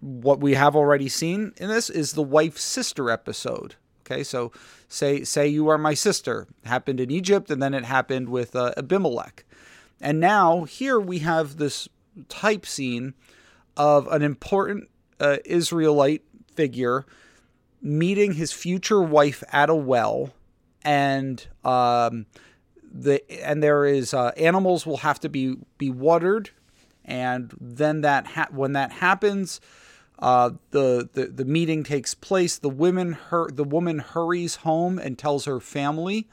what 0.00 0.40
we 0.40 0.54
have 0.54 0.76
already 0.76 1.08
seen 1.08 1.52
in 1.56 1.68
this 1.68 1.90
is 1.90 2.12
the 2.12 2.22
wife 2.22 2.58
sister 2.58 3.10
episode. 3.10 3.76
Okay, 4.04 4.22
so 4.22 4.52
say 4.88 5.24
say 5.24 5.48
you 5.48 5.68
are 5.68 5.78
my 5.78 5.94
sister 5.94 6.46
happened 6.64 7.00
in 7.00 7.10
Egypt 7.10 7.50
and 7.50 7.62
then 7.62 7.72
it 7.72 7.84
happened 7.84 8.28
with 8.28 8.54
uh, 8.54 8.72
Abimelech, 8.76 9.44
and 10.00 10.20
now 10.20 10.64
here 10.64 10.98
we 11.00 11.20
have 11.20 11.56
this 11.56 11.88
type 12.28 12.66
scene 12.66 13.14
of 13.76 14.06
an 14.08 14.22
important 14.22 14.88
uh, 15.20 15.38
Israelite 15.44 16.22
figure 16.54 17.06
meeting 17.82 18.34
his 18.34 18.52
future 18.52 19.02
wife 19.02 19.42
at 19.52 19.68
a 19.68 19.74
well, 19.74 20.32
and 20.84 21.46
um, 21.64 22.26
the 22.82 23.22
and 23.44 23.62
there 23.62 23.84
is 23.84 24.14
uh, 24.14 24.30
animals 24.36 24.86
will 24.86 24.98
have 24.98 25.18
to 25.20 25.28
be 25.28 25.56
be 25.78 25.90
watered, 25.90 26.50
and 27.04 27.54
then 27.60 28.00
that 28.02 28.26
ha- 28.28 28.48
when 28.50 28.72
that 28.72 28.92
happens. 28.92 29.60
Uh, 30.18 30.50
the, 30.70 31.08
the 31.14 31.26
the 31.26 31.44
meeting 31.44 31.82
takes 31.82 32.14
place. 32.14 32.56
The 32.56 32.68
women 32.68 33.14
her 33.14 33.50
the 33.50 33.64
woman 33.64 33.98
hurries 33.98 34.56
home 34.56 34.98
and 34.98 35.18
tells 35.18 35.46
her 35.46 35.58
family, 35.58 36.28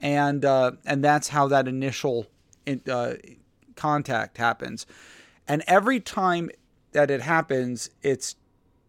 and 0.00 0.44
uh, 0.44 0.72
and 0.86 1.02
that's 1.02 1.28
how 1.28 1.48
that 1.48 1.66
initial 1.66 2.28
in, 2.64 2.80
uh, 2.88 3.14
contact 3.74 4.38
happens. 4.38 4.86
And 5.48 5.64
every 5.66 5.98
time 6.00 6.50
that 6.92 7.10
it 7.10 7.22
happens, 7.22 7.90
it's 8.02 8.36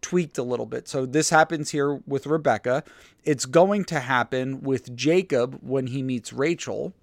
tweaked 0.00 0.38
a 0.38 0.42
little 0.42 0.66
bit. 0.66 0.86
So 0.88 1.04
this 1.06 1.30
happens 1.30 1.70
here 1.70 2.00
with 2.06 2.26
Rebecca. 2.26 2.84
It's 3.24 3.44
going 3.44 3.84
to 3.86 4.00
happen 4.00 4.62
with 4.62 4.94
Jacob 4.94 5.58
when 5.62 5.88
he 5.88 6.02
meets 6.02 6.32
Rachel. 6.32 6.94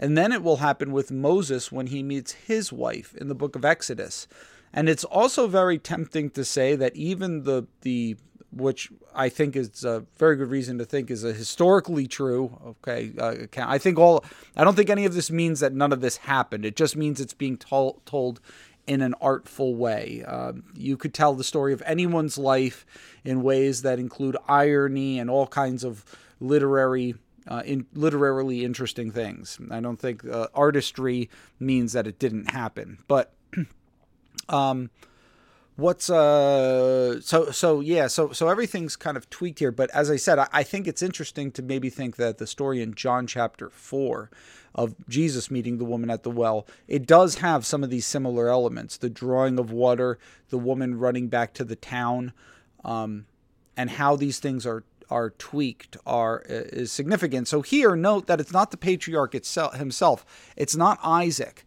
And 0.00 0.16
then 0.16 0.32
it 0.32 0.42
will 0.42 0.58
happen 0.58 0.92
with 0.92 1.10
Moses 1.10 1.72
when 1.72 1.88
he 1.88 2.02
meets 2.02 2.32
his 2.32 2.72
wife 2.72 3.14
in 3.16 3.28
the 3.28 3.34
book 3.34 3.56
of 3.56 3.64
Exodus. 3.64 4.28
And 4.72 4.88
it's 4.88 5.04
also 5.04 5.46
very 5.46 5.78
tempting 5.78 6.30
to 6.30 6.44
say 6.44 6.76
that 6.76 6.94
even 6.94 7.44
the 7.44 7.66
the 7.82 8.16
which 8.50 8.90
I 9.14 9.28
think 9.28 9.56
is 9.56 9.84
a 9.84 10.06
very 10.16 10.36
good 10.36 10.48
reason 10.48 10.78
to 10.78 10.84
think 10.84 11.10
is 11.10 11.22
a 11.24 11.32
historically 11.32 12.06
true. 12.06 12.58
Okay, 12.66 13.12
uh, 13.18 13.34
I 13.58 13.78
think 13.78 13.98
all. 13.98 14.24
I 14.56 14.64
don't 14.64 14.74
think 14.74 14.90
any 14.90 15.04
of 15.04 15.14
this 15.14 15.30
means 15.30 15.60
that 15.60 15.72
none 15.72 15.92
of 15.92 16.00
this 16.00 16.18
happened. 16.18 16.64
It 16.64 16.76
just 16.76 16.96
means 16.96 17.20
it's 17.20 17.34
being 17.34 17.56
told 17.56 18.04
told 18.06 18.40
in 18.86 19.02
an 19.02 19.14
artful 19.20 19.74
way. 19.74 20.24
Um, 20.26 20.64
you 20.74 20.96
could 20.96 21.12
tell 21.12 21.34
the 21.34 21.44
story 21.44 21.74
of 21.74 21.82
anyone's 21.84 22.38
life 22.38 22.86
in 23.22 23.42
ways 23.42 23.82
that 23.82 23.98
include 23.98 24.36
irony 24.48 25.18
and 25.18 25.28
all 25.28 25.46
kinds 25.46 25.84
of 25.84 26.04
literary. 26.40 27.14
Uh, 27.48 27.62
in 27.64 27.86
literarily 27.94 28.62
interesting 28.62 29.10
things. 29.10 29.58
I 29.70 29.80
don't 29.80 29.98
think 29.98 30.22
uh, 30.22 30.48
artistry 30.54 31.30
means 31.58 31.94
that 31.94 32.06
it 32.06 32.18
didn't 32.18 32.50
happen, 32.50 32.98
but 33.08 33.32
um, 34.50 34.90
what's 35.76 36.10
uh 36.10 37.20
so 37.20 37.50
so 37.52 37.78
yeah 37.80 38.08
so 38.08 38.32
so 38.32 38.48
everything's 38.48 38.96
kind 38.96 39.16
of 39.16 39.30
tweaked 39.30 39.60
here 39.60 39.70
but 39.70 39.88
as 39.90 40.10
i 40.10 40.16
said 40.16 40.36
I, 40.36 40.48
I, 40.52 40.62
think 40.64 40.88
it's 40.88 41.02
interesting 41.02 41.52
to 41.52 41.62
maybe 41.62 41.88
think 41.88 42.16
that 42.16 42.38
the 42.38 42.48
story 42.48 42.82
in 42.82 42.94
john 42.94 43.28
chapter 43.28 43.70
4 43.70 44.28
of 44.78 44.94
Jesus 45.08 45.50
meeting 45.50 45.78
the 45.78 45.84
woman 45.84 46.08
at 46.08 46.22
the 46.22 46.30
well, 46.30 46.66
it 46.86 47.04
does 47.04 47.36
have 47.36 47.66
some 47.66 47.82
of 47.82 47.90
these 47.90 48.06
similar 48.06 48.48
elements 48.48 48.96
the 48.96 49.10
drawing 49.10 49.58
of 49.58 49.72
water, 49.72 50.18
the 50.50 50.58
woman 50.58 50.98
running 50.98 51.28
back 51.28 51.52
to 51.54 51.64
the 51.64 51.76
town, 51.76 52.32
um, 52.84 53.26
and 53.76 53.90
how 53.90 54.14
these 54.14 54.38
things 54.38 54.64
are 54.64 54.84
are 55.10 55.30
tweaked 55.30 55.96
are 56.06 56.44
uh, 56.48 56.68
is 56.72 56.92
significant. 56.92 57.48
So 57.48 57.62
here, 57.62 57.96
note 57.96 58.26
that 58.26 58.40
it's 58.40 58.52
not 58.52 58.70
the 58.70 58.76
patriarch 58.76 59.34
itself 59.34 59.74
himself; 59.76 60.24
it's 60.56 60.76
not 60.76 60.98
Isaac. 61.02 61.64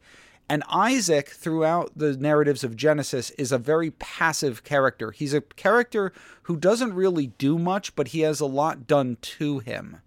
And 0.49 0.63
Isaac, 0.69 1.29
throughout 1.29 1.91
the 1.95 2.17
narratives 2.17 2.65
of 2.65 2.75
Genesis, 2.75 3.29
is 3.31 3.53
a 3.53 3.57
very 3.57 3.91
passive 3.91 4.65
character. 4.65 5.11
He's 5.11 5.33
a 5.33 5.39
character 5.39 6.11
who 6.43 6.57
doesn't 6.57 6.93
really 6.93 7.27
do 7.27 7.57
much, 7.57 7.95
but 7.95 8.09
he 8.09 8.19
has 8.21 8.41
a 8.41 8.45
lot 8.45 8.85
done 8.85 9.17
to 9.21 9.59
him. 9.59 10.01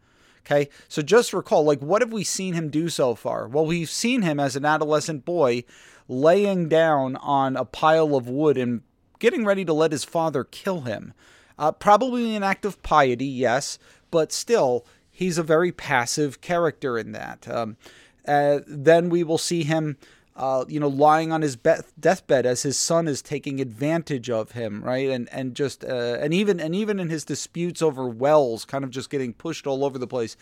Okay, 0.45 0.69
so 0.87 1.01
just 1.01 1.33
recall, 1.33 1.65
like, 1.65 1.81
what 1.81 2.03
have 2.03 2.13
we 2.13 2.25
seen 2.25 2.53
him 2.53 2.69
do 2.69 2.91
so 2.91 3.15
far? 3.15 3.49
Well, 3.49 3.65
we've 3.65 3.89
seen 3.89 4.21
him 4.21 4.39
as 4.39 4.55
an 4.55 4.67
adolescent 4.67 5.25
boy 5.25 5.65
laying 6.07 6.69
down 6.69 7.17
on 7.17 7.57
a 7.57 7.65
pile 7.65 8.15
of 8.15 8.29
wood 8.29 8.59
and 8.59 8.83
getting 9.19 9.47
ready 9.47 9.65
to 9.65 9.73
let 9.73 9.93
his 9.93 10.05
father 10.05 10.45
kill 10.45 10.83
him. 10.83 11.15
Uh, 11.59 11.73
probably 11.73 12.35
an 12.35 12.43
act 12.43 12.65
of 12.65 12.83
piety, 12.83 13.27
yes, 13.27 13.79
but 14.11 14.33
still, 14.33 14.85
he's 15.11 15.39
a 15.39 15.43
very 15.43 15.71
passive 15.71 16.41
character 16.41 16.99
in 16.99 17.13
that. 17.13 17.49
Um, 17.49 17.77
uh, 18.27 18.61
then 18.67 19.09
we 19.11 19.23
will 19.23 19.39
see 19.39 19.63
him 19.63 19.97
uh, 20.37 20.65
you 20.67 20.81
know, 20.81 20.89
lying 20.89 21.31
on 21.31 21.43
his 21.43 21.55
be- 21.57 21.75
deathbed 21.99 22.45
as 22.45 22.63
his 22.63 22.77
son 22.77 23.07
is 23.07 23.23
taking 23.23 23.61
advantage 23.61 24.29
of 24.29 24.53
him, 24.53 24.83
right? 24.83 25.09
And 25.09 25.29
and 25.33 25.55
just 25.55 25.85
uh, 25.85 26.19
and 26.21 26.35
even 26.35 26.59
and 26.59 26.75
even 26.75 26.99
in 26.99 27.09
his 27.09 27.25
disputes 27.25 27.81
over 27.81 28.09
wells, 28.09 28.65
kind 28.65 28.83
of 28.83 28.91
just 28.91 29.11
getting 29.11 29.33
pushed 29.33 29.67
all 29.67 29.85
over 29.85 29.99
the 29.99 30.09
place. 30.09 30.37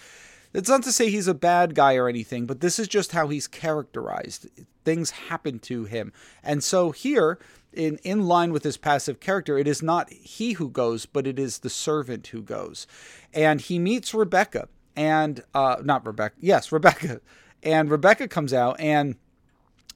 It's 0.54 0.68
not 0.68 0.82
to 0.82 0.92
say 0.92 1.11
he's 1.11 1.28
a 1.28 1.35
bad 1.35 1.75
guy 1.75 1.97
or 1.97 2.09
anything, 2.09 2.47
but 2.47 2.61
this 2.61 2.78
is 2.78 2.88
just 2.88 3.12
how 3.12 3.28
he's 3.28 3.49
characterized. 3.49 4.49
Things 4.85 5.11
happen 5.11 5.59
to 5.61 5.85
him, 5.85 6.12
and 6.42 6.62
so 6.62 6.90
here, 6.90 7.38
in 7.73 7.99
in 8.02 8.26
line 8.26 8.52
with 8.52 8.64
his 8.64 8.76
passive 8.76 9.21
character, 9.21 9.56
it 9.56 9.68
is 9.68 9.82
not 9.82 10.12
he 10.12 10.52
who 10.52 10.68
goes, 10.68 11.06
but 11.06 11.26
it 11.26 11.38
is 11.38 11.59
the 11.59 11.71
servant 11.71 12.26
who 12.28 12.42
goes, 12.42 12.87
and 13.32 13.61
he 13.61 13.78
meets 13.78 14.12
Rebecca, 14.12 14.68
and 14.97 15.42
uh, 15.54 15.76
not 15.82 16.06
Rebecca, 16.06 16.37
yes, 16.40 16.73
Rebecca, 16.73 17.21
and 17.62 17.90
Rebecca 17.90 18.28
comes 18.28 18.52
out 18.52 18.78
and 18.80 19.16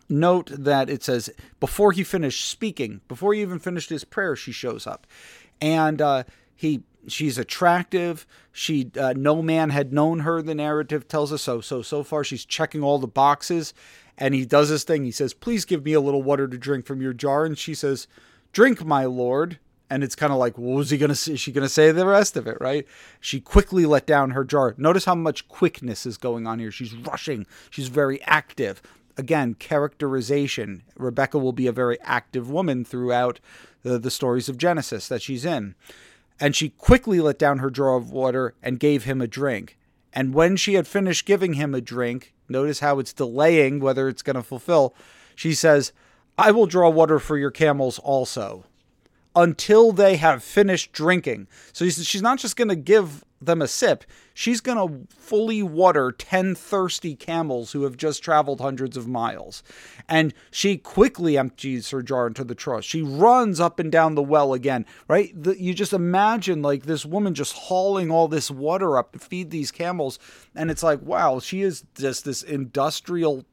note 0.09 0.51
that 0.53 0.89
it 0.89 1.03
says 1.03 1.29
before 1.61 1.93
he 1.93 2.05
finished 2.05 2.49
speaking, 2.49 3.01
before 3.09 3.35
he 3.35 3.43
even 3.43 3.59
finished 3.59 3.91
his 3.91 4.05
prayer, 4.05 4.37
she 4.37 4.53
shows 4.53 4.87
up, 4.87 5.07
and 5.61 6.01
uh, 6.01 6.25
he 6.55 6.83
she's 7.09 7.39
attractive. 7.39 8.27
She 8.53 8.91
uh, 8.99 9.15
no 9.17 9.43
man 9.43 9.71
had 9.71 9.93
known 9.93 10.21
her. 10.21 10.43
The 10.43 10.55
narrative 10.55 11.09
tells 11.09 11.33
us 11.33 11.43
so. 11.43 11.61
So 11.61 11.83
so 11.83 12.03
far 12.03 12.25
she's 12.25 12.45
checking 12.45 12.83
all 12.83 12.99
the 12.99 13.07
boxes, 13.07 13.75
and 14.17 14.35
he 14.35 14.45
does 14.45 14.69
this 14.69 14.85
thing. 14.85 15.05
He 15.05 15.11
says, 15.11 15.35
"Please 15.35 15.65
give 15.65 15.85
me 15.85 15.93
a 15.93 16.01
little 16.01 16.23
water 16.23 16.49
to 16.49 16.59
drink 16.59 16.87
from 16.87 17.01
your 17.01 17.13
jar," 17.13 17.45
and 17.45 17.57
she 17.57 17.75
says, 17.75 18.07
"Drink, 18.53 18.85
my 18.85 19.05
lord." 19.05 19.59
and 19.89 20.03
it's 20.03 20.17
kind 20.17 20.33
of 20.33 20.39
like, 20.39 20.59
what 20.59 20.77
was 20.77 20.91
he 20.91 20.99
gonna 20.99 21.15
say? 21.15 21.35
Is 21.35 21.41
she 21.41 21.53
gonna 21.53 21.69
say 21.69 21.93
the 21.93 22.07
rest 22.07 22.37
of 22.37 22.47
it, 22.47 22.59
right? 22.61 22.87
She 23.21 23.41
quickly 23.41 23.87
let 23.87 24.07
down 24.07 24.31
her 24.31 24.45
jar. 24.45 24.75
Notice 24.77 25.05
how 25.05 25.15
much 25.15 25.49
quickness 25.49 26.07
is 26.07 26.19
going 26.19 26.47
on 26.47 26.59
here. 26.59 26.71
She's 26.71 26.95
rushing. 26.95 27.47
She's 27.71 27.89
very 27.89 28.21
active. 28.23 28.83
Again, 29.17 29.55
characterization. 29.55 30.83
Rebecca 30.97 31.39
will 31.39 31.53
be 31.53 31.67
a 31.67 31.73
very 31.73 31.99
active 32.03 32.51
woman 32.51 32.85
throughout 32.85 33.41
the, 33.83 33.99
the 33.99 34.11
stories 34.11 34.49
of 34.49 34.59
Genesis 34.59 35.09
that 35.09 35.23
she's 35.23 35.45
in. 35.45 35.75
And 36.39 36.55
she 36.55 36.71
quickly 36.71 37.21
let 37.21 37.39
down 37.39 37.59
her 37.59 37.71
jar 37.71 37.97
of 37.97 38.11
water 38.11 38.55
and 38.63 38.81
gave 38.81 39.05
him 39.05 39.21
a 39.21 39.27
drink. 39.27 39.79
And 40.13 40.35
when 40.35 40.57
she 40.57 40.75
had 40.75 40.87
finished 40.87 41.27
giving 41.27 41.55
him 41.55 41.75
a 41.75 41.81
drink, 41.81 42.33
notice 42.49 42.81
how 42.81 42.99
it's 42.99 43.13
delaying 43.13 43.81
whether 43.81 44.09
it's 44.09 44.23
going 44.23 44.37
to 44.37 44.43
fulfill. 44.43 44.95
She 45.35 45.55
says, 45.55 45.93
I 46.39 46.51
will 46.51 46.67
draw 46.67 46.89
water 46.89 47.19
for 47.19 47.37
your 47.37 47.51
camels 47.51 47.99
also 47.99 48.65
until 49.35 49.93
they 49.93 50.17
have 50.17 50.43
finished 50.43 50.93
drinking. 50.93 51.47
So 51.75 51.87
she's 51.89 52.23
not 52.23 52.39
just 52.39 52.57
going 52.57 52.69
to 52.69 52.77
give 52.77 53.23
them 53.41 53.61
a 53.61 53.69
sip, 53.69 54.05
she's 54.35 54.61
going 54.61 54.79
to 54.79 55.15
fully 55.15 55.63
water 55.63 56.13
10 56.13 56.55
thirsty 56.55 57.15
camels 57.15 57.73
who 57.73 57.83
have 57.83 57.97
just 57.97 58.23
traveled 58.23 58.61
hundreds 58.61 58.97
of 58.97 59.07
miles. 59.07 59.63
And 60.09 60.33
she 60.51 60.77
quickly 60.77 61.37
empties 61.37 61.91
her 61.91 62.03
jar 62.03 62.27
into 62.27 62.45
the 62.45 62.55
trough. 62.55 62.85
She 62.85 63.03
runs 63.03 63.61
up 63.61 63.79
and 63.79 63.93
down 63.93 64.15
the 64.15 64.23
well 64.23 64.55
again, 64.55 64.87
right? 65.09 65.31
The, 65.35 65.61
you 65.61 65.75
just 65.75 65.93
imagine 65.93 66.63
like 66.63 66.85
this 66.85 67.05
woman 67.05 67.35
just 67.35 67.55
hauling 67.55 68.11
all 68.11 68.29
this 68.29 68.51
water 68.51 68.99
up 68.99 69.13
to 69.13 69.19
feed 69.19 69.51
these 69.51 69.71
camels. 69.71 70.19
And 70.55 70.71
it's 70.71 70.83
like, 70.83 71.03
wow, 71.03 71.41
she 71.41 71.63
is 71.63 71.85
just 71.95 72.25
this 72.25 72.43
industrial, 72.43 73.45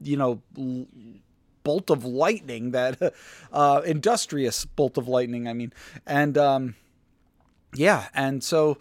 you 0.00 0.16
know, 0.16 0.42
bolt 1.62 1.90
of 1.90 2.04
lightning 2.04 2.70
that 2.70 3.12
uh, 3.52 3.82
industrious 3.84 4.64
bolt 4.64 4.96
of 4.96 5.08
lightning 5.08 5.48
i 5.48 5.52
mean 5.52 5.72
and 6.06 6.38
um, 6.38 6.76
yeah 7.76 8.08
and 8.14 8.42
so 8.42 8.78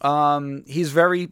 um, 0.00 0.64
he's 0.66 0.90
very 0.90 1.30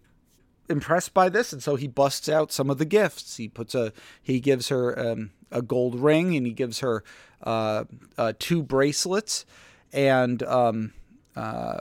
impressed 0.69 1.13
by 1.13 1.29
this 1.29 1.53
and 1.53 1.63
so 1.63 1.75
he 1.77 1.89
busts 1.89 2.29
out 2.29 2.53
some 2.53 2.71
of 2.71 2.79
the 2.79 2.85
gifts 2.85 3.37
he 3.37 3.49
puts 3.49 3.75
a 3.75 3.93
he 4.23 4.39
gives 4.39 4.69
her 4.69 4.97
um, 4.99 5.31
a 5.51 5.61
gold 5.63 5.97
ring 5.97 6.37
and 6.37 6.47
he 6.47 6.53
gives 6.53 6.79
her 6.79 7.03
uh, 7.43 7.85
uh, 8.17 8.33
two 8.39 8.63
bracelets 8.63 9.45
and 9.93 10.43
um, 10.45 10.93
uh, 11.35 11.81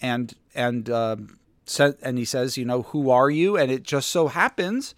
and 0.00 0.34
and 0.54 0.88
um, 0.88 1.38
and 2.02 2.18
he 2.18 2.24
says 2.24 2.56
you 2.56 2.64
know 2.64 2.82
who 2.82 3.10
are 3.10 3.28
you 3.28 3.56
and 3.56 3.70
it 3.70 3.82
just 3.82 4.10
so 4.10 4.28
happens 4.28 4.94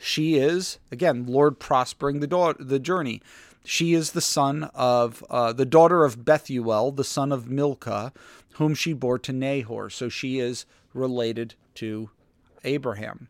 she 0.00 0.36
is, 0.36 0.78
again, 0.90 1.26
Lord 1.26 1.58
prospering 1.60 2.20
the, 2.20 2.26
da- 2.26 2.54
the 2.58 2.78
journey. 2.78 3.20
She 3.64 3.94
is 3.94 4.12
the 4.12 4.20
son 4.20 4.70
of, 4.74 5.24
uh, 5.30 5.52
the 5.52 5.66
daughter 5.66 6.04
of 6.04 6.24
Bethuel, 6.24 6.92
the 6.92 7.04
son 7.04 7.32
of 7.32 7.48
Milcah, 7.48 8.12
whom 8.54 8.74
she 8.74 8.92
bore 8.92 9.18
to 9.20 9.32
Nahor. 9.32 9.90
So 9.90 10.08
she 10.08 10.38
is 10.38 10.66
related 10.94 11.54
to 11.76 12.10
Abraham. 12.64 13.28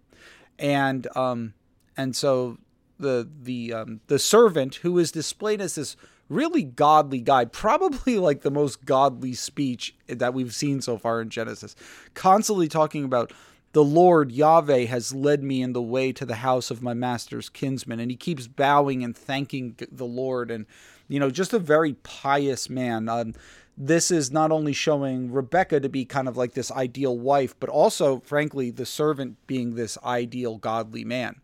And, 0.59 1.07
um, 1.17 1.55
and 1.97 2.15
so 2.15 2.59
the, 2.99 3.29
the, 3.43 3.73
um, 3.73 4.01
the 4.07 4.19
servant 4.19 4.77
who 4.77 4.99
is 4.99 5.13
displayed 5.13 5.61
as 5.61 5.75
this 5.75 5.97
really 6.29 6.63
godly 6.63 7.21
guy, 7.21 7.45
probably 7.47 8.19
like 8.19 8.41
the 8.41 8.51
most 8.51 8.85
godly 8.87 9.35
speech 9.35 9.95
that 10.07 10.33
we've 10.33 10.55
seen 10.55 10.81
so 10.81 10.97
far 10.97 11.21
in 11.21 11.29
Genesis, 11.29 11.77
constantly 12.15 12.69
talking 12.69 13.05
about 13.05 13.33
the 13.73 13.85
Lord 13.85 14.33
Yahweh 14.33 14.87
has 14.87 15.15
led 15.15 15.43
me 15.43 15.63
in 15.63 15.73
the 15.73 15.83
way 15.83 16.13
to 16.13 16.27
the 16.27 16.37
house 16.37 16.71
of 16.71 16.83
my 16.83 16.95
master's 16.95 17.49
kinsman. 17.49 18.01
And 18.01 18.11
he 18.11 18.17
keeps 18.17 18.49
bowing 18.49 19.05
and 19.05 19.17
thanking 19.17 19.77
the 19.91 20.07
Lord. 20.07 20.51
And, 20.51 20.67
you 21.09 21.21
know, 21.21 21.31
just 21.31 21.53
a 21.53 21.59
very 21.59 21.95
pious 21.95 22.69
man. 22.69 23.09
Um, 23.09 23.35
this 23.77 24.11
is 24.11 24.31
not 24.31 24.53
only 24.53 24.73
showing 24.73 25.33
Rebecca 25.33 25.81
to 25.81 25.89
be 25.89 26.05
kind 26.05 26.29
of 26.29 26.37
like 26.37 26.53
this 26.53 26.71
ideal 26.71 27.17
wife, 27.17 27.55
but 27.59 27.71
also, 27.71 28.21
frankly, 28.21 28.71
the 28.71 28.85
servant 28.85 29.37
being 29.47 29.75
this 29.75 29.97
ideal 30.05 30.59
godly 30.59 31.05
man. 31.05 31.41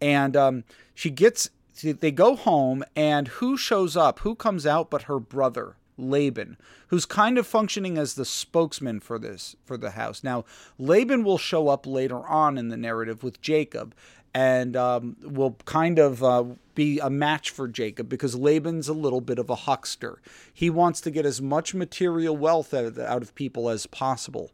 And 0.00 0.36
um, 0.36 0.64
she 0.94 1.10
gets, 1.10 1.50
they 1.82 2.10
go 2.10 2.34
home, 2.34 2.82
and 2.96 3.28
who 3.28 3.56
shows 3.56 3.96
up? 3.96 4.20
Who 4.20 4.34
comes 4.34 4.66
out 4.66 4.90
but 4.90 5.02
her 5.02 5.20
brother, 5.20 5.76
Laban, 5.98 6.56
who's 6.88 7.04
kind 7.04 7.36
of 7.36 7.46
functioning 7.46 7.98
as 7.98 8.14
the 8.14 8.24
spokesman 8.24 9.00
for 9.00 9.18
this 9.18 9.56
for 9.64 9.76
the 9.76 9.90
house. 9.90 10.24
Now, 10.24 10.44
Laban 10.78 11.24
will 11.24 11.38
show 11.38 11.68
up 11.68 11.86
later 11.86 12.26
on 12.26 12.56
in 12.56 12.68
the 12.68 12.76
narrative 12.76 13.22
with 13.22 13.42
Jacob, 13.42 13.94
and 14.34 14.76
um, 14.76 15.16
will 15.22 15.56
kind 15.64 15.98
of 15.98 16.22
uh, 16.22 16.44
be 16.74 16.98
a 17.00 17.10
match 17.10 17.50
for 17.50 17.66
Jacob 17.66 18.08
because 18.08 18.34
Laban's 18.34 18.88
a 18.88 18.92
little 18.92 19.20
bit 19.20 19.38
of 19.38 19.50
a 19.50 19.54
huckster. 19.54 20.20
He 20.52 20.70
wants 20.70 21.00
to 21.02 21.10
get 21.10 21.26
as 21.26 21.40
much 21.40 21.74
material 21.74 22.36
wealth 22.36 22.72
out 22.74 22.98
of, 22.98 23.34
people 23.34 23.68
as 23.68 23.86
possible. 23.86 24.50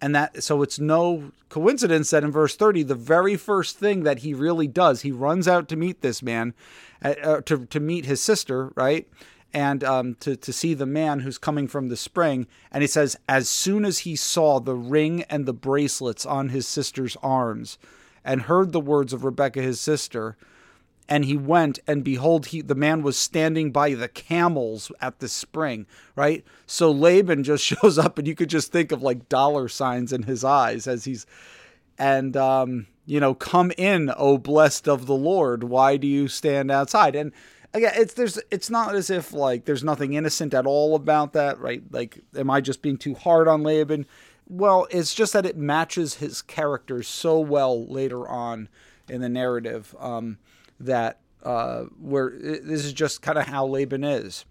And 0.00 0.14
that 0.14 0.42
so 0.42 0.62
it's 0.62 0.78
no 0.78 1.32
coincidence 1.48 2.10
that 2.10 2.22
in 2.22 2.30
verse 2.30 2.54
30 2.54 2.82
the 2.82 2.94
very 2.94 3.36
first 3.36 3.78
thing 3.78 4.02
that 4.02 4.18
he 4.18 4.34
really 4.34 4.66
does 4.66 5.02
he 5.02 5.10
runs 5.10 5.48
out 5.48 5.68
to 5.68 5.76
meet 5.76 6.02
this 6.02 6.22
man 6.22 6.52
uh, 7.02 7.14
uh 7.22 7.40
to 7.42 7.64
to 7.66 7.80
meet 7.80 8.04
his 8.04 8.22
sister, 8.22 8.72
right? 8.74 9.08
And 9.56 9.82
um, 9.82 10.14
to, 10.16 10.36
to 10.36 10.52
see 10.52 10.74
the 10.74 10.84
man 10.84 11.20
who's 11.20 11.38
coming 11.38 11.66
from 11.66 11.88
the 11.88 11.96
spring. 11.96 12.46
And 12.70 12.82
he 12.82 12.86
says, 12.86 13.16
as 13.26 13.48
soon 13.48 13.86
as 13.86 14.00
he 14.00 14.14
saw 14.14 14.60
the 14.60 14.74
ring 14.74 15.22
and 15.30 15.46
the 15.46 15.54
bracelets 15.54 16.26
on 16.26 16.50
his 16.50 16.68
sister's 16.68 17.16
arms 17.22 17.78
and 18.22 18.42
heard 18.42 18.72
the 18.72 18.80
words 18.80 19.14
of 19.14 19.24
Rebekah, 19.24 19.62
his 19.62 19.80
sister, 19.80 20.36
and 21.08 21.24
he 21.24 21.38
went 21.38 21.78
and 21.86 22.04
behold 22.04 22.46
he 22.46 22.60
the 22.60 22.74
man 22.74 23.00
was 23.00 23.16
standing 23.16 23.70
by 23.70 23.94
the 23.94 24.08
camels 24.08 24.90
at 25.00 25.20
the 25.20 25.28
spring 25.28 25.86
right 26.16 26.44
so 26.66 26.90
laban 26.90 27.44
just 27.44 27.62
shows 27.80 27.96
up 27.96 28.18
and 28.18 28.26
you 28.26 28.34
could 28.34 28.50
just 28.50 28.72
think 28.72 28.90
of 28.90 29.04
like 29.04 29.28
dollar 29.28 29.68
signs 29.68 30.12
in 30.12 30.24
his 30.24 30.42
eyes 30.42 30.88
as 30.88 31.04
he's 31.04 31.24
and 31.96 32.36
um 32.36 32.88
you 33.04 33.20
know 33.20 33.34
come 33.34 33.70
in 33.78 34.12
o 34.16 34.36
blessed 34.36 34.88
of 34.88 35.06
the 35.06 35.14
lord 35.14 35.62
why 35.62 35.96
do 35.96 36.08
you 36.08 36.26
stand 36.26 36.72
outside 36.72 37.14
and 37.14 37.30
again, 37.74 37.92
it's 37.96 38.14
there's 38.14 38.38
it's 38.50 38.70
not 38.70 38.94
as 38.94 39.10
if 39.10 39.32
like 39.32 39.64
there's 39.64 39.84
nothing 39.84 40.14
innocent 40.14 40.54
at 40.54 40.66
all 40.66 40.94
about 40.94 41.32
that, 41.34 41.58
right? 41.58 41.82
Like, 41.90 42.18
am 42.36 42.50
I 42.50 42.60
just 42.60 42.82
being 42.82 42.96
too 42.96 43.14
hard 43.14 43.48
on 43.48 43.62
Laban? 43.62 44.06
Well, 44.48 44.86
it's 44.90 45.14
just 45.14 45.32
that 45.32 45.46
it 45.46 45.56
matches 45.56 46.14
his 46.14 46.40
character 46.42 47.02
so 47.02 47.40
well 47.40 47.84
later 47.86 48.28
on 48.28 48.68
in 49.08 49.20
the 49.20 49.28
narrative 49.28 49.94
um, 49.98 50.38
that 50.78 51.18
uh, 51.42 51.84
where 52.00 52.30
this 52.30 52.84
is 52.84 52.92
just 52.92 53.22
kind 53.22 53.38
of 53.38 53.46
how 53.46 53.66
Laban 53.66 54.04
is. 54.04 54.44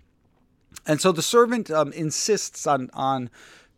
And 0.86 0.99
so 0.99 1.12
the 1.12 1.21
servant 1.21 1.71
um, 1.71 1.91
insists 1.93 2.67
on 2.67 2.89
on 2.93 3.30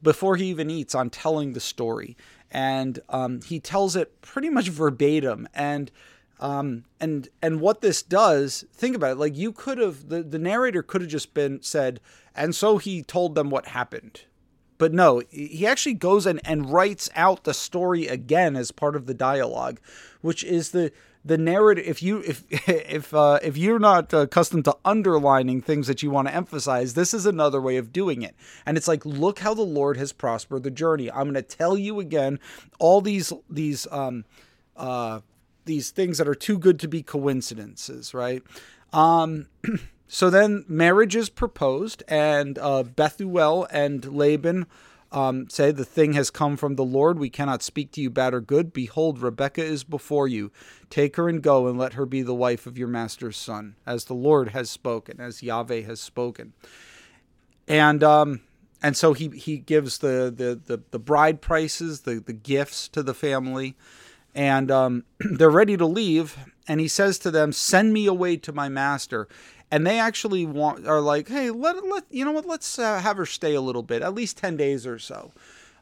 before 0.02 0.36
he 0.36 0.46
even 0.46 0.70
eats 0.70 0.94
on 0.94 1.10
telling 1.10 1.54
the 1.54 1.60
story, 1.60 2.18
and 2.52 3.00
um, 3.10 3.42
he 3.42 3.60
tells 3.60 3.96
it 3.96 4.22
pretty 4.22 4.50
much 4.50 4.70
verbatim 4.70 5.48
and 5.54 5.92
um, 6.40 6.86
and 7.00 7.30
and 7.42 7.62
what 7.62 7.82
this 7.82 8.02
does, 8.04 8.66
think 8.74 8.96
about 8.96 9.14
it. 9.14 9.18
Like 9.18 9.36
you 9.36 9.52
could 9.52 9.78
have 9.78 10.10
the, 10.10 10.22
the 10.22 10.40
narrator 10.40 10.84
could 10.84 11.02
have 11.02 11.10
just 11.10 11.34
been 11.34 11.62
said, 11.62 12.00
and 12.36 12.56
so 12.56 12.78
he 12.78 13.02
told 13.02 13.36
them 13.36 13.50
what 13.50 13.68
happened. 13.68 14.22
But 14.78 14.94
no, 14.94 15.24
he 15.30 15.66
actually 15.66 15.96
goes 15.96 16.28
and, 16.28 16.40
and 16.46 16.72
writes 16.72 17.10
out 17.16 17.44
the 17.44 17.54
story 17.54 18.06
again 18.06 18.56
as 18.56 18.72
part 18.72 18.96
of 18.96 19.08
the 19.08 19.14
dialogue, 19.16 19.80
which 20.22 20.44
is 20.44 20.70
the 20.70 20.92
the 21.26 21.40
narrative. 21.40 21.86
If 21.88 22.04
you 22.04 22.20
if 22.20 22.44
if 22.70 23.14
uh, 23.16 23.40
if 23.42 23.58
you're 23.58 23.80
not 23.80 24.14
accustomed 24.14 24.66
to 24.66 24.78
underlining 24.86 25.62
things 25.62 25.88
that 25.88 26.04
you 26.04 26.12
want 26.12 26.28
to 26.28 26.36
emphasize, 26.36 26.94
this 26.94 27.16
is 27.16 27.26
another 27.26 27.60
way 27.60 27.78
of 27.78 27.92
doing 27.92 28.22
it. 28.22 28.36
And 28.68 28.78
it's 28.78 28.88
like, 28.88 29.04
look 29.06 29.40
how 29.40 29.56
the 29.56 29.64
Lord 29.64 29.98
has 29.98 30.14
prospered 30.14 30.62
the 30.62 30.70
journey. 30.70 31.12
I'm 31.12 31.24
going 31.24 31.34
to 31.34 31.42
tell 31.42 31.76
you 31.76 32.00
again 32.00 32.40
all 32.78 33.02
these 33.02 33.34
these 33.50 33.88
um, 33.90 34.26
uh, 34.76 35.22
these 35.68 35.92
things 35.92 36.18
that 36.18 36.28
are 36.28 36.36
too 36.36 36.58
good 36.58 36.80
to 36.80 36.88
be 36.88 37.04
coincidences, 37.04 38.14
right? 38.14 38.42
Um, 38.92 39.48
so 40.08 40.30
then 40.30 40.66
marriage 40.68 41.16
is 41.16 41.30
proposed, 41.30 42.02
and 42.08 42.58
uh, 42.58 42.84
Bethuel 42.84 43.68
and 43.70 44.04
Laban 44.06 44.66
um, 45.12 45.50
say, 45.50 45.72
The 45.72 45.86
thing 45.86 46.14
has 46.14 46.30
come 46.30 46.58
from 46.58 46.76
the 46.76 46.84
Lord. 46.84 47.20
We 47.20 47.30
cannot 47.30 47.64
speak 47.64 47.92
to 47.94 48.02
you 48.02 48.10
bad 48.10 48.34
or 48.34 48.42
good. 48.42 48.74
Behold, 48.74 49.20
Rebekah 49.20 49.64
is 49.64 49.84
before 49.84 50.28
you. 50.28 50.52
Take 50.90 51.16
her 51.18 51.30
and 51.30 51.42
go, 51.42 51.68
and 51.68 51.78
let 51.78 51.94
her 51.94 52.06
be 52.06 52.22
the 52.22 52.34
wife 52.34 52.66
of 52.66 52.78
your 52.78 52.88
master's 52.88 53.38
son, 53.38 53.76
as 53.86 54.06
the 54.06 54.14
Lord 54.14 54.50
has 54.50 54.70
spoken, 54.70 55.20
as 55.20 55.44
Yahweh 55.44 55.82
has 55.82 56.00
spoken. 56.00 56.54
And 57.68 58.04
um, 58.04 58.42
and 58.82 58.96
so 58.96 59.14
he 59.14 59.30
he 59.30 59.58
gives 59.58 59.98
the 60.00 60.34
the 60.36 60.60
the, 60.66 60.82
the 60.92 61.00
bride 61.00 61.42
prices, 61.42 62.02
the 62.02 62.16
the 62.20 62.34
gifts 62.34 62.88
to 62.90 63.04
the 63.04 63.14
family 63.14 63.76
and 64.38 64.70
um, 64.72 65.04
they're 65.20 65.50
ready 65.50 65.76
to 65.76 65.86
leave. 65.86 66.38
And 66.70 66.80
he 66.80 66.88
says 66.88 67.18
to 67.20 67.32
them, 67.32 67.52
"Send 67.52 67.92
me 67.92 68.06
away 68.06 68.38
to 68.38 68.54
my 68.54 68.70
master." 68.70 69.28
And 69.70 69.86
they 69.86 70.00
actually 70.00 70.46
want 70.46 70.88
are 70.88 71.02
like, 71.02 71.28
"Hey, 71.28 71.50
let 71.50 71.84
let 71.86 72.06
you 72.10 72.24
know 72.24 72.32
what? 72.32 72.46
Let's 72.46 72.78
uh, 72.80 73.00
have 73.00 73.18
her 73.18 73.26
stay 73.26 73.54
a 73.54 73.62
little 73.62 73.84
bit, 73.84 74.02
at 74.02 74.14
least 74.14 74.38
ten 74.38 74.56
days 74.56 74.86
or 74.86 75.00
so." 75.00 75.32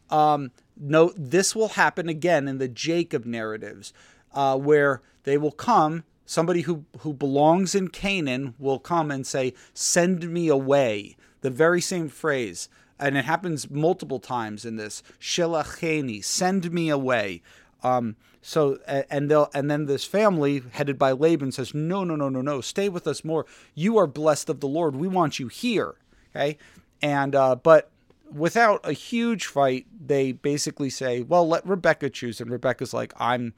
Um, 0.10 0.52
no, 0.78 1.12
this 1.18 1.56
will 1.56 1.70
happen 1.70 2.08
again 2.08 2.48
in 2.48 2.58
the 2.58 2.68
Jacob 2.68 3.26
narratives, 3.26 3.94
uh, 4.34 4.58
where 4.58 5.02
they 5.24 5.38
will 5.38 5.52
come. 5.52 6.04
Somebody 6.26 6.62
who 6.62 6.86
who 7.00 7.14
belongs 7.14 7.76
in 7.76 7.90
Canaan 7.90 8.56
will 8.58 8.80
come 8.80 9.12
and 9.12 9.28
say, 9.28 9.54
"Send 9.74 10.30
me 10.30 10.48
away." 10.48 11.18
the 11.46 11.52
very 11.52 11.80
same 11.80 12.10
phrase, 12.10 12.70
and 12.98 13.16
it 13.16 13.26
happens 13.26 13.70
multiple 13.70 14.20
times 14.20 14.66
in 14.66 14.78
this. 14.78 15.04
Shelacheni, 15.20 16.24
send 16.24 16.72
me 16.72 16.90
away. 16.90 17.44
Um, 17.86 18.16
so 18.42 18.80
and 18.88 19.30
they'll 19.30 19.50
and 19.54 19.70
then 19.70 19.86
this 19.86 20.06
family 20.06 20.64
headed 20.72 20.98
by 20.98 21.12
Laban 21.12 21.52
says, 21.52 21.74
No, 21.74 22.04
no, 22.04 22.16
no, 22.16 22.30
no, 22.30 22.42
no, 22.42 22.62
stay 22.62 22.90
with 22.90 23.08
us 23.08 23.24
more. 23.24 23.46
You 23.74 23.98
are 23.98 24.08
blessed 24.08 24.50
of 24.50 24.60
the 24.60 24.68
Lord. 24.68 24.96
We 24.96 25.08
want 25.08 25.40
you 25.40 25.48
here. 25.48 25.96
Okay. 26.36 26.58
And 27.02 27.36
uh, 27.36 27.56
but 27.56 27.92
without 28.32 28.82
a 28.84 28.94
huge 28.94 29.46
fight, 29.46 29.86
they 30.00 30.32
basically 30.32 30.90
say, 30.90 31.22
Well, 31.22 31.48
let 31.48 31.66
Rebecca 31.66 32.10
choose. 32.10 32.42
And 32.42 32.52
Rebecca's 32.52 32.94
like, 32.94 33.14
I'm 33.18 33.54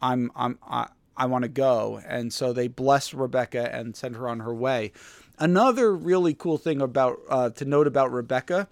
I'm 0.00 0.30
I'm 0.34 0.58
I, 0.66 0.88
I 1.16 1.26
want 1.26 1.42
to 1.42 1.48
go. 1.48 2.00
And 2.06 2.32
so 2.32 2.52
they 2.52 2.68
bless 2.68 3.12
Rebecca 3.12 3.74
and 3.74 3.96
send 3.96 4.16
her 4.16 4.28
on 4.28 4.40
her 4.40 4.54
way. 4.54 4.92
Another 5.38 5.94
really 5.94 6.34
cool 6.34 6.58
thing 6.58 6.80
about 6.80 7.18
uh, 7.28 7.50
to 7.50 7.64
note 7.64 7.86
about 7.86 8.12
Rebecca 8.12 8.68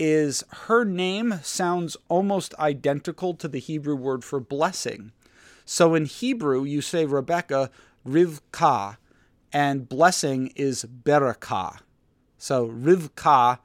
is 0.00 0.42
her 0.66 0.84
name 0.84 1.38
sounds 1.42 1.96
almost 2.08 2.54
identical 2.58 3.34
to 3.34 3.46
the 3.46 3.60
Hebrew 3.60 3.94
word 3.94 4.24
for 4.24 4.40
blessing. 4.40 5.12
So 5.66 5.94
in 5.94 6.06
Hebrew, 6.06 6.64
you 6.64 6.80
say 6.80 7.04
Rebecca 7.04 7.70
Rivka, 8.06 8.96
and 9.52 9.88
blessing 9.88 10.52
is 10.56 10.84
Berakah. 10.84 11.80
So 12.38 12.68
Rivka, 12.68 13.58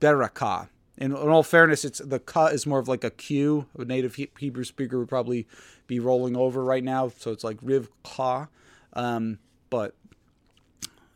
Berakah. 0.00 0.68
In, 0.96 1.12
in, 1.12 1.16
all 1.16 1.44
fairness, 1.44 1.84
it's 1.84 2.00
the 2.00 2.18
ka 2.18 2.46
is 2.46 2.66
more 2.66 2.80
of 2.80 2.88
like 2.88 3.04
a 3.04 3.10
Q. 3.10 3.66
A 3.78 3.84
native 3.84 4.16
Hebrew 4.16 4.64
speaker 4.64 4.98
would 4.98 5.08
probably 5.08 5.46
be 5.86 6.00
rolling 6.00 6.36
over 6.36 6.64
right 6.64 6.82
now, 6.82 7.12
so 7.16 7.30
it's 7.30 7.44
like 7.44 7.60
Rivka. 7.60 8.48
Um, 8.94 9.38
but 9.70 9.94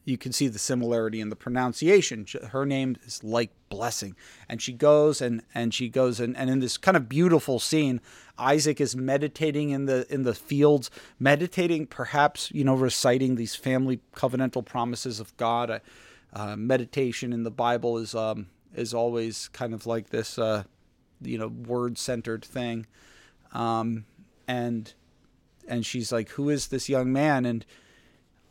you 0.04 0.18
can 0.18 0.32
see 0.32 0.48
the 0.48 0.58
similarity 0.58 1.20
in 1.20 1.28
the 1.28 1.36
pronunciation. 1.36 2.26
Her 2.50 2.66
name 2.66 2.96
is 3.04 3.22
like 3.22 3.50
blessing, 3.68 4.16
and 4.48 4.60
she 4.60 4.72
goes 4.72 5.20
and 5.20 5.42
and 5.54 5.72
she 5.72 5.88
goes 5.88 6.20
and, 6.20 6.36
and 6.36 6.50
in 6.50 6.60
this 6.60 6.76
kind 6.76 6.96
of 6.96 7.08
beautiful 7.08 7.58
scene, 7.58 8.00
Isaac 8.38 8.80
is 8.80 8.96
meditating 8.96 9.70
in 9.70 9.86
the 9.86 10.06
in 10.12 10.22
the 10.22 10.34
fields, 10.34 10.90
meditating, 11.18 11.86
perhaps 11.86 12.50
you 12.52 12.64
know, 12.64 12.74
reciting 12.74 13.36
these 13.36 13.54
family 13.54 14.00
covenantal 14.14 14.64
promises 14.64 15.20
of 15.20 15.36
God. 15.36 15.70
Uh, 15.70 15.78
uh, 16.34 16.56
meditation 16.56 17.32
in 17.32 17.42
the 17.42 17.50
Bible 17.50 17.98
is 17.98 18.14
um, 18.14 18.46
is 18.74 18.94
always 18.94 19.48
kind 19.48 19.74
of 19.74 19.86
like 19.86 20.08
this, 20.08 20.38
uh, 20.38 20.64
you 21.20 21.36
know, 21.36 21.48
word 21.48 21.98
centered 21.98 22.44
thing, 22.44 22.86
um, 23.52 24.06
and 24.48 24.94
and 25.68 25.84
she's 25.84 26.10
like, 26.10 26.30
"Who 26.30 26.48
is 26.48 26.68
this 26.68 26.88
young 26.88 27.12
man?" 27.12 27.44
and 27.44 27.66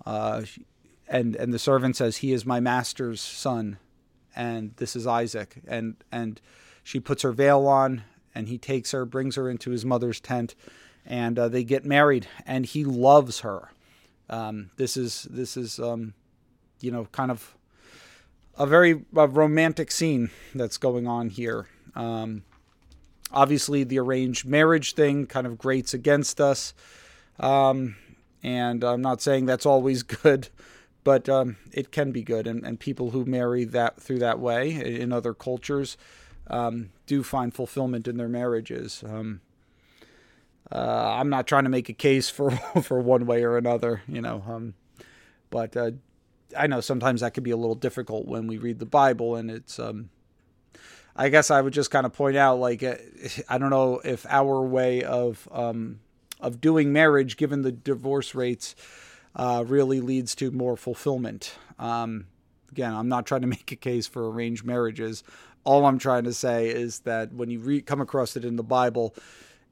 uh, 0.05 0.43
and 1.11 1.35
and 1.35 1.53
the 1.53 1.59
servant 1.59 1.97
says 1.97 2.17
he 2.17 2.31
is 2.31 2.45
my 2.45 2.59
master's 2.59 3.21
son 3.21 3.77
and 4.35 4.73
this 4.77 4.95
is 4.95 5.05
Isaac. 5.05 5.61
And 5.67 5.97
and 6.11 6.41
she 6.83 6.99
puts 6.99 7.21
her 7.23 7.33
veil 7.33 7.67
on 7.67 8.03
and 8.33 8.47
he 8.47 8.57
takes 8.57 8.91
her 8.91 9.05
brings 9.05 9.35
her 9.35 9.49
into 9.49 9.71
his 9.71 9.85
mother's 9.85 10.19
tent 10.19 10.55
and 11.05 11.37
uh, 11.37 11.49
they 11.49 11.63
get 11.63 11.85
married 11.85 12.27
and 12.45 12.65
he 12.65 12.85
loves 12.85 13.41
her. 13.41 13.69
Um, 14.29 14.71
this 14.77 14.95
is 14.95 15.27
this 15.29 15.57
is 15.57 15.79
um, 15.79 16.13
you 16.79 16.91
know 16.91 17.05
kind 17.11 17.29
of 17.29 17.55
a 18.57 18.65
very 18.65 19.03
romantic 19.11 19.91
scene 19.91 20.29
that's 20.55 20.77
going 20.77 21.07
on 21.07 21.29
here. 21.29 21.67
Um, 21.93 22.43
obviously 23.33 23.83
the 23.83 23.99
arranged 23.99 24.45
marriage 24.45 24.93
thing 24.93 25.25
kind 25.25 25.45
of 25.45 25.57
grates 25.57 25.93
against 25.93 26.39
us. 26.39 26.73
Um, 27.39 27.95
and 28.43 28.83
I'm 28.83 29.01
not 29.01 29.21
saying 29.21 29.45
that's 29.45 29.65
always 29.65 30.03
good 30.23 30.47
but 31.03 31.27
um, 31.29 31.57
it 31.71 31.91
can 31.91 32.11
be 32.11 32.23
good. 32.23 32.47
And, 32.47 32.65
and 32.65 32.79
people 32.79 33.11
who 33.11 33.25
marry 33.25 33.63
that 33.65 34.01
through 34.01 34.19
that 34.19 34.39
way 34.39 34.71
in 34.71 35.11
other 35.11 35.33
cultures 35.33 35.97
um, 36.47 36.91
do 37.05 37.23
find 37.23 37.53
fulfillment 37.53 38.07
in 38.07 38.17
their 38.17 38.29
marriages. 38.29 39.03
Um, 39.07 39.41
uh, 40.71 41.15
I'm 41.19 41.29
not 41.29 41.47
trying 41.47 41.63
to 41.65 41.69
make 41.69 41.89
a 41.89 41.93
case 41.93 42.29
for 42.29 42.51
for 42.81 42.99
one 42.99 43.25
way 43.25 43.43
or 43.43 43.57
another, 43.57 44.01
you 44.07 44.21
know, 44.21 44.43
um, 44.47 44.73
but 45.49 45.75
uh, 45.75 45.91
I 46.57 46.67
know 46.67 46.81
sometimes 46.81 47.21
that 47.21 47.33
can 47.33 47.43
be 47.43 47.51
a 47.51 47.57
little 47.57 47.75
difficult 47.75 48.25
when 48.25 48.47
we 48.47 48.57
read 48.57 48.79
the 48.79 48.85
Bible, 48.85 49.35
and 49.35 49.51
it's. 49.51 49.79
Um, 49.79 50.09
I 51.13 51.27
guess 51.27 51.51
I 51.51 51.59
would 51.59 51.73
just 51.73 51.91
kind 51.91 52.05
of 52.05 52.13
point 52.13 52.37
out, 52.37 52.59
like, 52.59 52.81
uh, 52.83 52.95
I 53.49 53.57
don't 53.57 53.69
know 53.69 53.99
if 53.99 54.25
our 54.29 54.61
way 54.61 55.03
of 55.03 55.47
um, 55.51 55.99
of 56.39 56.61
doing 56.61 56.93
marriage, 56.93 57.35
given 57.35 57.63
the 57.63 57.71
divorce 57.71 58.33
rates, 58.33 58.75
uh, 59.35 59.63
really 59.67 60.01
leads 60.01 60.35
to 60.35 60.51
more 60.51 60.77
fulfillment. 60.77 61.55
Um, 61.79 62.27
again, 62.71 62.93
I'm 62.93 63.09
not 63.09 63.25
trying 63.25 63.41
to 63.41 63.47
make 63.55 63.71
a 63.71 63.75
case 63.75 64.07
for 64.07 64.29
arranged 64.29 64.65
marriages. 64.65 65.23
All 65.63 65.85
I'm 65.85 65.99
trying 65.99 66.23
to 66.23 66.33
say 66.33 66.69
is 66.69 67.01
that 67.01 67.33
when 67.33 67.49
you 67.49 67.59
re- 67.59 67.81
come 67.81 68.01
across 68.01 68.35
it 68.35 68.43
in 68.43 68.55
the 68.55 68.63
Bible, 68.63 69.15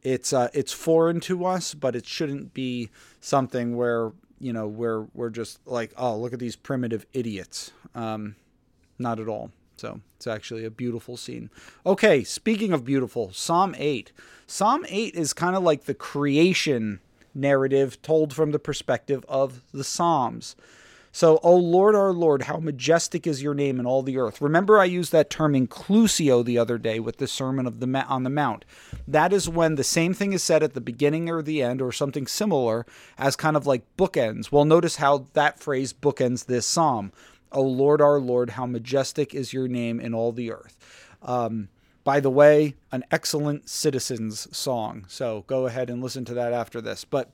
it's 0.01 0.31
uh, 0.31 0.49
it's 0.53 0.71
foreign 0.71 1.19
to 1.21 1.45
us, 1.45 1.73
but 1.73 1.95
it 1.95 2.05
shouldn't 2.05 2.53
be 2.53 2.89
something 3.19 3.75
where 3.75 4.11
you 4.39 4.53
know 4.53 4.67
where 4.67 5.01
we're 5.13 5.29
just 5.29 5.59
like, 5.67 5.93
oh, 5.97 6.15
look 6.17 6.31
at 6.31 6.39
these 6.39 6.55
primitive 6.55 7.05
idiots. 7.13 7.71
Um, 7.95 8.35
not 8.97 9.19
at 9.19 9.27
all. 9.27 9.51
So 9.77 10.01
it's 10.17 10.27
actually 10.27 10.65
a 10.65 10.69
beautiful 10.69 11.15
scene. 11.15 11.49
Okay, 11.85 12.23
speaking 12.23 12.73
of 12.73 12.83
beautiful, 12.83 13.31
Psalm 13.31 13.73
8. 13.77 14.11
Psalm 14.45 14.85
8 14.89 15.15
is 15.15 15.31
kind 15.31 15.55
of 15.55 15.63
like 15.63 15.85
the 15.85 15.93
creation 15.93 16.99
narrative 17.33 18.01
told 18.01 18.33
from 18.33 18.51
the 18.51 18.59
perspective 18.59 19.25
of 19.27 19.61
the 19.71 19.83
Psalms. 19.83 20.55
So, 21.11 21.39
O 21.41 21.55
Lord, 21.55 21.95
our 21.95 22.13
Lord, 22.13 22.43
how 22.43 22.57
majestic 22.57 23.25
is 23.25 23.41
your 23.41 23.55
name 23.55 23.79
in 23.79 23.87
all 23.87 24.03
the 24.03 24.17
earth. 24.17 24.41
Remember, 24.41 24.77
I 24.77 24.85
used 24.85 25.11
that 25.11 25.29
term 25.29 25.53
inclusio 25.53 26.45
the 26.45 26.59
other 26.59 26.77
day 26.77 26.99
with 26.99 27.17
the 27.17 27.27
Sermon 27.27 27.65
of 27.65 27.79
the 27.79 28.05
on 28.07 28.23
the 28.23 28.29
Mount. 28.29 28.63
That 29.07 29.33
is 29.33 29.49
when 29.49 29.75
the 29.75 29.83
same 29.83 30.13
thing 30.13 30.33
is 30.33 30.43
said 30.43 30.61
at 30.61 30.73
the 30.75 30.81
beginning 30.81 31.27
or 31.29 31.41
the 31.41 31.63
end, 31.63 31.81
or 31.81 31.91
something 31.91 32.27
similar, 32.27 32.85
as 33.17 33.35
kind 33.35 33.57
of 33.57 33.65
like 33.65 33.81
bookends. 33.97 34.51
Well, 34.51 34.65
notice 34.65 34.97
how 34.97 35.25
that 35.33 35.59
phrase 35.59 35.93
bookends 35.93 36.45
this 36.45 36.67
psalm. 36.67 37.11
O 37.51 37.63
Lord, 37.63 38.01
our 38.01 38.19
Lord, 38.19 38.51
how 38.51 38.67
majestic 38.67 39.33
is 39.33 39.51
your 39.51 39.67
name 39.67 39.99
in 39.99 40.13
all 40.13 40.31
the 40.31 40.51
earth. 40.51 40.77
Um, 41.23 41.69
by 42.09 42.19
the 42.19 42.31
way, 42.31 42.73
an 42.91 43.03
excellent 43.11 43.69
citizens 43.69 44.47
song. 44.51 45.05
So 45.07 45.43
go 45.45 45.67
ahead 45.67 45.91
and 45.91 46.01
listen 46.01 46.25
to 46.25 46.33
that 46.33 46.53
after 46.53 46.81
this. 46.81 47.05
But 47.05 47.29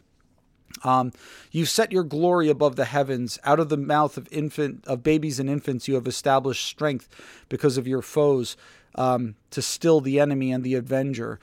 um, 0.84 1.14
you 1.50 1.64
set 1.64 1.94
your 1.94 2.04
glory 2.04 2.50
above 2.50 2.76
the 2.76 2.84
heavens. 2.84 3.40
Out 3.46 3.62
of 3.62 3.70
the 3.70 3.78
mouth 3.78 4.18
of 4.18 4.28
infant 4.34 4.84
of 4.86 5.02
babies 5.02 5.40
and 5.40 5.50
infants, 5.50 5.88
you 5.88 5.96
have 5.96 6.08
established 6.08 6.66
strength 6.66 7.08
because 7.48 7.78
of 7.78 7.88
your 7.88 8.02
foes 8.02 8.58
um, 8.96 9.36
to 9.52 9.62
still 9.62 10.02
the 10.02 10.20
enemy 10.20 10.52
and 10.52 10.62
the 10.62 10.76
avenger. 10.76 11.40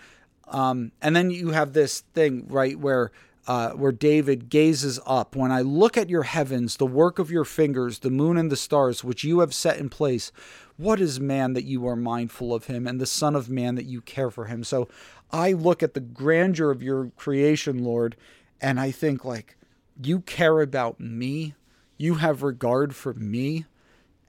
Um, 0.48 0.92
and 1.00 1.16
then 1.16 1.30
you 1.30 1.52
have 1.52 1.72
this 1.72 2.02
thing 2.12 2.44
right 2.50 2.78
where 2.78 3.12
uh, 3.46 3.70
where 3.70 3.92
David 3.92 4.48
gazes 4.48 5.00
up. 5.04 5.34
When 5.34 5.50
I 5.50 5.62
look 5.62 5.96
at 5.96 6.10
your 6.10 6.22
heavens, 6.22 6.76
the 6.76 6.86
work 6.86 7.18
of 7.18 7.30
your 7.30 7.44
fingers, 7.44 7.98
the 8.00 8.10
moon 8.10 8.36
and 8.36 8.50
the 8.50 8.56
stars, 8.56 9.02
which 9.02 9.24
you 9.24 9.40
have 9.40 9.52
set 9.52 9.78
in 9.78 9.88
place, 9.88 10.30
what 10.76 11.00
is 11.00 11.20
man 11.20 11.52
that 11.54 11.64
you 11.64 11.86
are 11.86 11.96
mindful 11.96 12.54
of 12.54 12.66
him, 12.66 12.86
and 12.86 13.00
the 13.00 13.06
Son 13.06 13.36
of 13.36 13.50
Man 13.50 13.74
that 13.74 13.84
you 13.84 14.00
care 14.00 14.30
for 14.30 14.46
him? 14.46 14.64
So 14.64 14.88
I 15.30 15.52
look 15.52 15.82
at 15.82 15.94
the 15.94 16.00
grandeur 16.00 16.70
of 16.70 16.82
your 16.82 17.10
creation, 17.16 17.82
Lord, 17.84 18.16
and 18.60 18.78
I 18.78 18.90
think, 18.90 19.24
like, 19.24 19.56
you 20.02 20.20
care 20.20 20.60
about 20.60 21.00
me, 21.00 21.54
you 21.98 22.14
have 22.14 22.42
regard 22.42 22.94
for 22.94 23.12
me. 23.14 23.66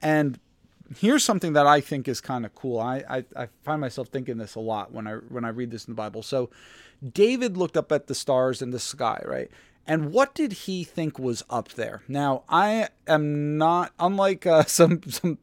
And 0.02 0.38
here's 0.98 1.24
something 1.24 1.54
that 1.54 1.66
I 1.66 1.80
think 1.80 2.08
is 2.08 2.20
kind 2.20 2.44
of 2.44 2.54
cool. 2.54 2.78
I, 2.78 3.02
I, 3.08 3.24
I 3.36 3.48
find 3.62 3.80
myself 3.80 4.08
thinking 4.08 4.36
this 4.36 4.54
a 4.54 4.60
lot 4.60 4.92
when 4.92 5.06
I 5.06 5.14
when 5.14 5.44
I 5.44 5.48
read 5.48 5.70
this 5.70 5.86
in 5.86 5.92
the 5.92 5.96
Bible. 5.96 6.22
So 6.22 6.50
David 7.12 7.56
looked 7.56 7.76
up 7.76 7.92
at 7.92 8.06
the 8.06 8.14
stars 8.14 8.62
in 8.62 8.70
the 8.70 8.80
sky, 8.80 9.22
right? 9.26 9.50
And 9.86 10.12
what 10.12 10.34
did 10.34 10.52
he 10.52 10.84
think 10.84 11.18
was 11.18 11.42
up 11.50 11.70
there? 11.70 12.02
Now, 12.08 12.44
I 12.48 12.88
am 13.06 13.58
not 13.58 13.92
unlike 13.98 14.46
uh, 14.46 14.64
some 14.66 15.02
some 15.08 15.38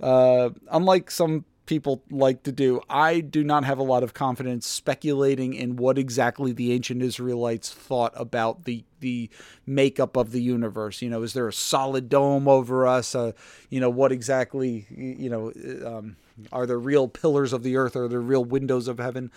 uh, 0.00 0.50
unlike 0.70 1.10
some 1.10 1.44
people 1.66 2.02
like 2.10 2.44
to 2.44 2.52
do, 2.52 2.80
I 2.88 3.20
do 3.20 3.42
not 3.44 3.64
have 3.64 3.78
a 3.78 3.82
lot 3.82 4.02
of 4.02 4.14
confidence 4.14 4.66
speculating 4.66 5.52
in 5.54 5.76
what 5.76 5.98
exactly 5.98 6.52
the 6.52 6.72
ancient 6.72 7.02
Israelites 7.02 7.72
thought 7.72 8.12
about 8.16 8.64
the 8.64 8.84
the 9.00 9.28
makeup 9.66 10.16
of 10.16 10.32
the 10.32 10.42
universe. 10.42 11.02
You 11.02 11.10
know, 11.10 11.22
is 11.22 11.34
there 11.34 11.48
a 11.48 11.52
solid 11.52 12.08
dome 12.08 12.48
over 12.48 12.86
us? 12.86 13.14
Uh, 13.14 13.32
you 13.68 13.80
know, 13.80 13.90
what 13.90 14.12
exactly? 14.12 14.86
You 14.90 15.28
know, 15.28 15.52
um, 15.86 16.16
are 16.52 16.66
there 16.66 16.78
real 16.78 17.08
pillars 17.08 17.52
of 17.52 17.62
the 17.62 17.76
earth? 17.76 17.94
Are 17.96 18.08
there 18.08 18.20
real 18.20 18.44
windows 18.44 18.88
of 18.88 18.98
heaven? 18.98 19.30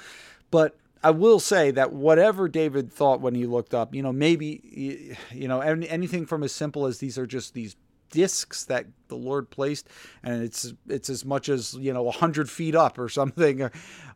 But 0.51 0.77
I 1.03 1.12
will 1.12 1.39
say 1.39 1.71
that 1.71 1.93
whatever 1.93 2.47
David 2.47 2.91
thought 2.91 3.21
when 3.21 3.35
he 3.35 3.45
looked 3.45 3.73
up, 3.73 3.95
you 3.95 4.01
know, 4.01 4.12
maybe, 4.12 5.17
you 5.31 5.47
know, 5.47 5.62
anything 5.62 6.25
from 6.25 6.43
as 6.43 6.51
simple 6.51 6.85
as 6.85 6.99
these 6.99 7.17
are 7.17 7.25
just 7.25 7.53
these 7.53 7.75
discs 8.12 8.65
that 8.65 8.85
the 9.07 9.15
Lord 9.15 9.49
placed, 9.49 9.88
and 10.23 10.43
it's 10.43 10.73
it's 10.88 11.09
as 11.09 11.23
much 11.23 11.47
as 11.47 11.75
you 11.75 11.93
know 11.93 12.09
hundred 12.09 12.49
feet 12.49 12.75
up 12.75 12.97
or 12.97 13.07
something, 13.09 13.69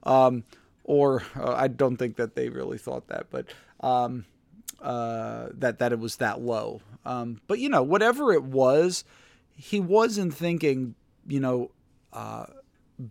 um, 0.04 0.43
or 0.84 1.24
uh, 1.38 1.54
I 1.54 1.67
don't 1.67 1.98
think 1.98 2.17
that 2.17 2.36
they 2.36 2.50
really 2.50 2.78
thought 2.78 3.08
that, 3.08 3.28
but 3.30 3.46
um, 3.80 4.26
uh, 4.82 5.50
that 5.54 5.80
that 5.80 5.93
it 5.93 6.00
was 6.00 6.17
that 6.17 6.41
low. 6.41 6.82
Um, 7.06 7.39
but 7.48 7.60
you 7.60 7.69
know, 7.69 7.84
whatever 7.84 8.34
it 8.34 8.43
was, 8.43 9.06
he 9.56 9.80
wasn't 9.80 10.34
thinking 10.34 10.96
you 11.28 11.39
know, 11.39 11.72
uh, 12.12 12.46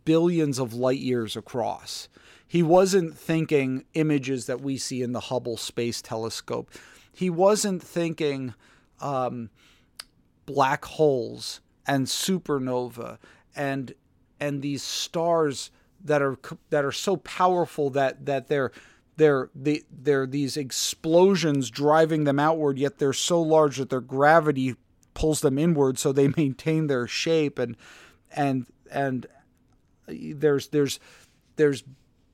billions 0.05 0.59
of 0.59 0.75
light 0.75 0.99
years 0.99 1.37
across. 1.37 2.09
He 2.53 2.63
wasn't 2.63 3.17
thinking 3.17 3.87
images 3.95 4.45
that 4.45 4.61
we 4.61 4.77
see 4.77 5.01
in 5.01 5.13
the 5.13 5.21
Hubble 5.21 5.57
Space 5.57 6.03
Telescope. 6.03 6.71
He 7.11 7.31
wasn't 7.31 7.83
thinking 7.83 8.53
um, 9.01 9.49
black 10.45 10.85
holes 10.85 11.63
and 11.87 12.07
supernova 12.07 13.17
and 13.57 13.95
and 14.39 14.61
these 14.61 14.83
stars 14.83 15.71
that 16.05 16.21
are 16.21 16.39
that 16.69 16.85
are 16.85 16.93
so 16.93 17.17
powerful 17.17 17.89
that 17.89 18.27
that 18.27 18.49
they're 18.49 18.71
they're 19.17 19.49
they, 19.55 19.81
they're 19.91 20.27
these 20.27 20.59
explosions 20.59 21.71
driving 21.71 22.25
them 22.25 22.39
outward 22.39 22.79
yet 22.79 22.99
they're 22.99 23.15
so 23.15 23.41
large 23.41 23.79
that 23.79 23.89
their 23.89 24.03
gravity 24.03 24.77
pulls 25.15 25.41
them 25.41 25.57
inward 25.59 25.99
so 25.99 26.13
they 26.13 26.29
maintain 26.37 26.87
their 26.87 27.07
shape 27.07 27.59
and 27.59 27.79
and 28.31 28.67
and 28.91 29.27
there's 30.07 30.69
there's 30.69 31.01
there's 31.57 31.83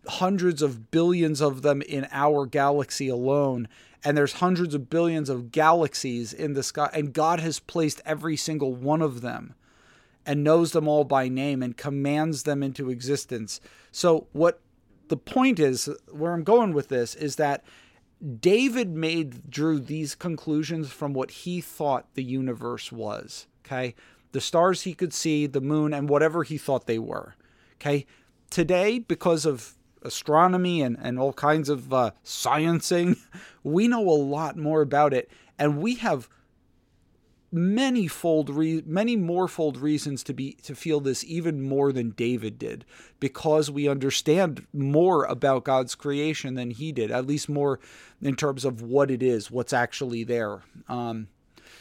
hundreds 0.09 0.63
of 0.63 0.91
billions 0.91 1.41
of 1.41 1.63
them 1.63 1.83
in 1.83 2.07
our 2.13 2.47
galaxy 2.47 3.09
alone 3.09 3.69
and 4.05 4.17
there's 4.17 4.35
hundreds 4.35 4.75
of 4.75 4.89
billions 4.89 5.29
of 5.29 5.51
galaxies 5.51 6.33
in 6.33 6.55
the 6.55 6.63
sky 6.63 6.89
and 6.93 7.13
God 7.13 7.41
has 7.41 7.59
placed 7.59 8.01
every 8.05 8.37
single 8.37 8.75
one 8.75 9.03
of 9.03 9.21
them 9.21 9.55
and 10.29 10.45
knows 10.45 10.73
them 10.73 10.87
all 10.87 11.05
by 11.05 11.29
name 11.29 11.63
and 11.63 11.77
commands 11.77 12.43
them 12.43 12.63
into 12.63 12.91
existence. 12.91 13.61
So 13.91 14.27
what 14.33 14.61
the 15.09 15.17
point 15.17 15.59
is 15.59 15.89
where 16.11 16.35
I'm 16.35 16.45
going 16.45 16.75
with 16.75 16.89
this 16.89 17.15
is 17.15 17.37
that 17.37 17.65
David 18.41 18.91
made 18.91 19.51
drew 19.51 19.79
these 19.79 20.15
conclusions 20.15 20.91
from 20.91 21.15
what 21.15 21.31
he 21.31 21.63
thought 21.63 22.13
the 22.15 22.23
universe 22.23 22.93
was, 22.93 23.47
okay? 23.65 23.95
The 24.33 24.41
stars 24.43 24.83
he 24.83 24.93
could 24.93 25.15
see, 25.15 25.47
the 25.47 25.63
moon 25.63 25.95
and 25.95 26.11
whatever 26.11 26.43
he 26.43 26.59
thought 26.59 26.87
they 26.87 26.99
were. 26.99 27.35
Okay? 27.77 28.05
Today 28.51 28.99
because 28.99 29.47
of 29.47 29.78
astronomy 30.03 30.83
and, 30.83 30.97
and 31.01 31.19
all 31.19 31.33
kinds 31.33 31.69
of 31.69 31.93
uh, 31.93 32.11
sciencing, 32.25 33.19
we 33.63 33.89
know 33.89 34.09
a 34.09 34.11
lot 34.11 34.57
more 34.57 34.81
about 34.83 35.13
it, 35.13 35.31
and 35.59 35.81
we 35.81 35.97
have 35.97 36.29
many 37.51 38.07
fold 38.07 38.51
re- 38.51 38.83
many 38.85 39.17
more 39.17 39.49
fold 39.49 39.79
reasons 39.79 40.23
to 40.23 40.35
be 40.35 40.53
to 40.63 40.75
feel 40.75 41.01
this 41.01 41.25
even 41.25 41.63
more 41.63 41.93
than 41.93 42.11
David 42.11 42.59
did 42.59 42.85
because 43.21 43.71
we 43.71 43.89
understand 43.89 44.67
more 44.73 45.25
about 45.25 45.65
God's 45.65 45.95
creation 45.95 46.55
than 46.55 46.71
he 46.71 46.93
did 46.93 47.11
at 47.11 47.27
least 47.27 47.49
more 47.49 47.81
in 48.21 48.37
terms 48.37 48.67
of 48.67 48.83
what 48.83 49.11
it 49.11 49.23
is 49.23 49.51
what's 49.51 49.73
actually 49.73 50.25
there. 50.25 50.63
Um, 50.89 51.29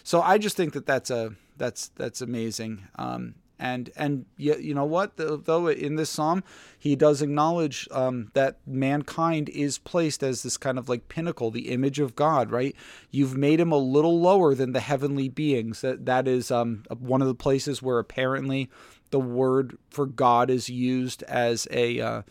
so 0.04 0.22
I 0.22 0.38
just 0.38 0.56
think 0.56 0.72
that 0.74 0.86
that's 0.86 1.10
a 1.10 1.34
that's 1.58 1.90
that's 1.90 2.22
amazing. 2.22 2.88
Um, 2.96 3.36
and 3.60 3.90
and 3.96 4.26
you, 4.38 4.56
you 4.58 4.74
know 4.74 4.86
what? 4.86 5.18
Though 5.18 5.68
in 5.68 5.96
this 5.96 6.10
psalm 6.10 6.44
he 6.78 6.96
does 6.96 7.22
acknowledge 7.22 7.88
um, 7.92 8.32
that 8.34 8.58
mankind 8.66 9.50
is 9.50 9.78
placed 9.78 10.24
as 10.24 10.44
this 10.44 10.58
kind 10.58 10.78
of 10.78 10.88
like 10.90 11.10
pinnacle 11.10 11.52
the 11.52 11.70
image 11.70 12.00
of 12.00 12.16
god 12.16 12.52
right? 12.52 12.76
You've 13.12 13.38
made 13.38 13.60
him 13.60 13.72
a 13.72 13.78
little 13.78 14.20
lower 14.20 14.54
than 14.56 14.74
the 14.74 14.80
heavenly 14.80 15.30
beings. 15.30 15.82
That 15.82 16.06
that 16.06 16.28
is 16.28 16.52
um, 16.52 16.84
one 17.00 17.22
of 17.22 17.28
the 17.28 17.36
places 17.36 17.82
where 17.82 18.00
apparently 18.00 18.70
the 19.10 19.20
word 19.20 19.78
for 19.90 20.06
god 20.06 20.50
is 20.50 20.70
used 20.70 21.24
as 21.24 21.68
a 21.72 22.00
uh, 22.00 22.22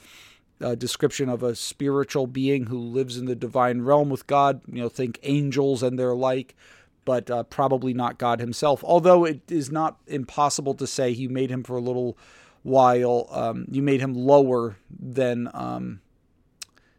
a 0.60 0.76
description 0.76 1.28
of 1.28 1.42
a 1.42 1.54
spiritual 1.54 2.26
being 2.26 2.66
who 2.66 2.78
lives 2.78 3.16
in 3.18 3.26
the 3.26 3.34
divine 3.34 3.82
realm 3.82 4.08
with 4.08 4.26
God. 4.26 4.62
You 4.66 4.82
know, 4.82 4.88
think 4.88 5.18
angels 5.22 5.82
and 5.82 5.98
their 5.98 6.14
like 6.14 6.54
but 7.06 7.30
uh, 7.30 7.44
probably 7.44 7.94
not 7.94 8.18
God 8.18 8.40
himself. 8.40 8.84
Although 8.84 9.24
it 9.24 9.40
is 9.50 9.70
not 9.70 9.96
impossible 10.06 10.74
to 10.74 10.86
say 10.86 11.08
you 11.08 11.30
made 11.30 11.50
him 11.50 11.62
for 11.62 11.76
a 11.76 11.80
little 11.80 12.18
while, 12.62 13.28
um, 13.30 13.64
you 13.70 13.80
made 13.80 14.00
him 14.00 14.12
lower 14.12 14.76
than, 14.90 15.48
um, 15.54 16.00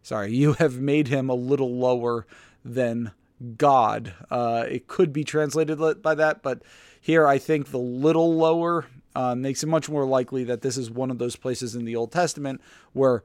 sorry, 0.01 0.33
you 0.33 0.53
have 0.53 0.79
made 0.79 1.09
him 1.09 1.29
a 1.29 1.35
little 1.35 1.77
lower 1.77 2.25
than 2.65 3.11
God. 3.57 4.13
Uh, 4.31 4.65
it 4.67 4.87
could 4.87 5.13
be 5.13 5.23
translated 5.23 6.01
by 6.01 6.15
that, 6.15 6.41
but 6.41 6.63
here 6.99 7.27
I 7.27 7.37
think 7.37 7.69
the 7.69 7.77
little 7.77 8.33
lower 8.33 8.85
uh, 9.13 9.35
makes 9.35 9.61
it 9.61 9.67
much 9.67 9.89
more 9.89 10.05
likely 10.05 10.45
that 10.45 10.61
this 10.61 10.77
is 10.77 10.89
one 10.89 11.11
of 11.11 11.17
those 11.17 11.35
places 11.35 11.75
in 11.75 11.83
the 11.83 11.97
Old 11.97 12.13
Testament 12.13 12.61
where 12.93 13.23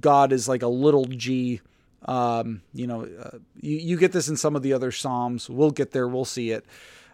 God 0.00 0.32
is 0.32 0.48
like 0.48 0.62
a 0.62 0.68
little 0.68 1.04
g 1.04 1.60
um, 2.06 2.62
you 2.72 2.86
know, 2.86 3.02
uh, 3.02 3.38
you, 3.60 3.76
you 3.76 3.96
get 3.96 4.12
this 4.12 4.28
in 4.28 4.36
some 4.36 4.56
of 4.56 4.62
the 4.62 4.72
other 4.72 4.90
Psalms. 4.90 5.50
We'll 5.50 5.70
get 5.70 5.90
there, 5.90 6.08
we'll 6.08 6.24
see 6.24 6.50
it. 6.50 6.64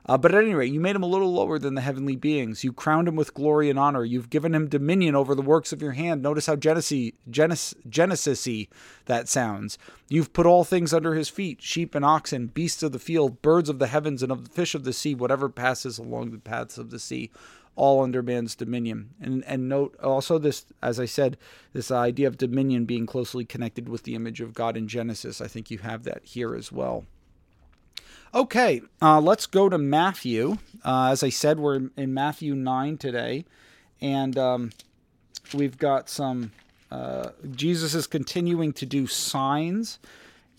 Uh, 0.04 0.18
but 0.18 0.34
at 0.34 0.42
any 0.42 0.52
rate, 0.52 0.72
you 0.72 0.80
made 0.80 0.96
him 0.96 1.04
a 1.04 1.08
little 1.08 1.32
lower 1.32 1.60
than 1.60 1.76
the 1.76 1.80
heavenly 1.80 2.16
beings. 2.16 2.64
You 2.64 2.72
crowned 2.72 3.06
him 3.06 3.14
with 3.14 3.34
glory 3.34 3.70
and 3.70 3.78
honor. 3.78 4.04
You've 4.04 4.30
given 4.30 4.52
him 4.52 4.68
dominion 4.68 5.14
over 5.14 5.34
the 5.34 5.42
works 5.42 5.72
of 5.72 5.80
your 5.80 5.92
hand. 5.92 6.22
Notice 6.22 6.46
how 6.46 6.56
Genesis, 6.56 7.12
Genesis, 7.30 7.74
Genesis 7.88 8.66
that 9.06 9.28
sounds. 9.28 9.78
You've 10.08 10.32
put 10.32 10.44
all 10.44 10.64
things 10.64 10.92
under 10.92 11.14
his 11.14 11.28
feet 11.28 11.62
sheep 11.62 11.94
and 11.94 12.04
oxen, 12.04 12.48
beasts 12.48 12.82
of 12.82 12.90
the 12.90 12.98
field, 12.98 13.42
birds 13.42 13.68
of 13.68 13.78
the 13.78 13.86
heavens, 13.86 14.24
and 14.24 14.32
of 14.32 14.44
the 14.44 14.50
fish 14.50 14.74
of 14.74 14.82
the 14.82 14.92
sea, 14.92 15.14
whatever 15.14 15.48
passes 15.48 15.98
along 15.98 16.32
the 16.32 16.38
paths 16.38 16.78
of 16.78 16.90
the 16.90 16.98
sea 16.98 17.30
all 17.74 18.02
under 18.02 18.22
man's 18.22 18.54
dominion. 18.54 19.10
And 19.20 19.44
and 19.44 19.68
note 19.68 19.96
also 20.02 20.38
this, 20.38 20.66
as 20.82 21.00
I 21.00 21.06
said, 21.06 21.36
this 21.72 21.90
idea 21.90 22.28
of 22.28 22.36
dominion 22.36 22.84
being 22.84 23.06
closely 23.06 23.44
connected 23.44 23.88
with 23.88 24.02
the 24.02 24.14
image 24.14 24.40
of 24.40 24.54
God 24.54 24.76
in 24.76 24.88
Genesis. 24.88 25.40
I 25.40 25.48
think 25.48 25.70
you 25.70 25.78
have 25.78 26.04
that 26.04 26.22
here 26.24 26.54
as 26.54 26.70
well. 26.70 27.04
Okay, 28.34 28.80
uh, 29.02 29.20
let's 29.20 29.46
go 29.46 29.68
to 29.68 29.76
Matthew. 29.76 30.56
Uh, 30.82 31.10
as 31.12 31.22
I 31.22 31.28
said, 31.28 31.60
we're 31.60 31.90
in 31.98 32.14
Matthew 32.14 32.54
9 32.54 32.96
today, 32.96 33.44
and 34.00 34.38
um, 34.38 34.70
we've 35.52 35.76
got 35.76 36.08
some. 36.08 36.52
Uh, 36.90 37.30
Jesus 37.54 37.94
is 37.94 38.06
continuing 38.06 38.72
to 38.74 38.86
do 38.86 39.06
signs, 39.06 39.98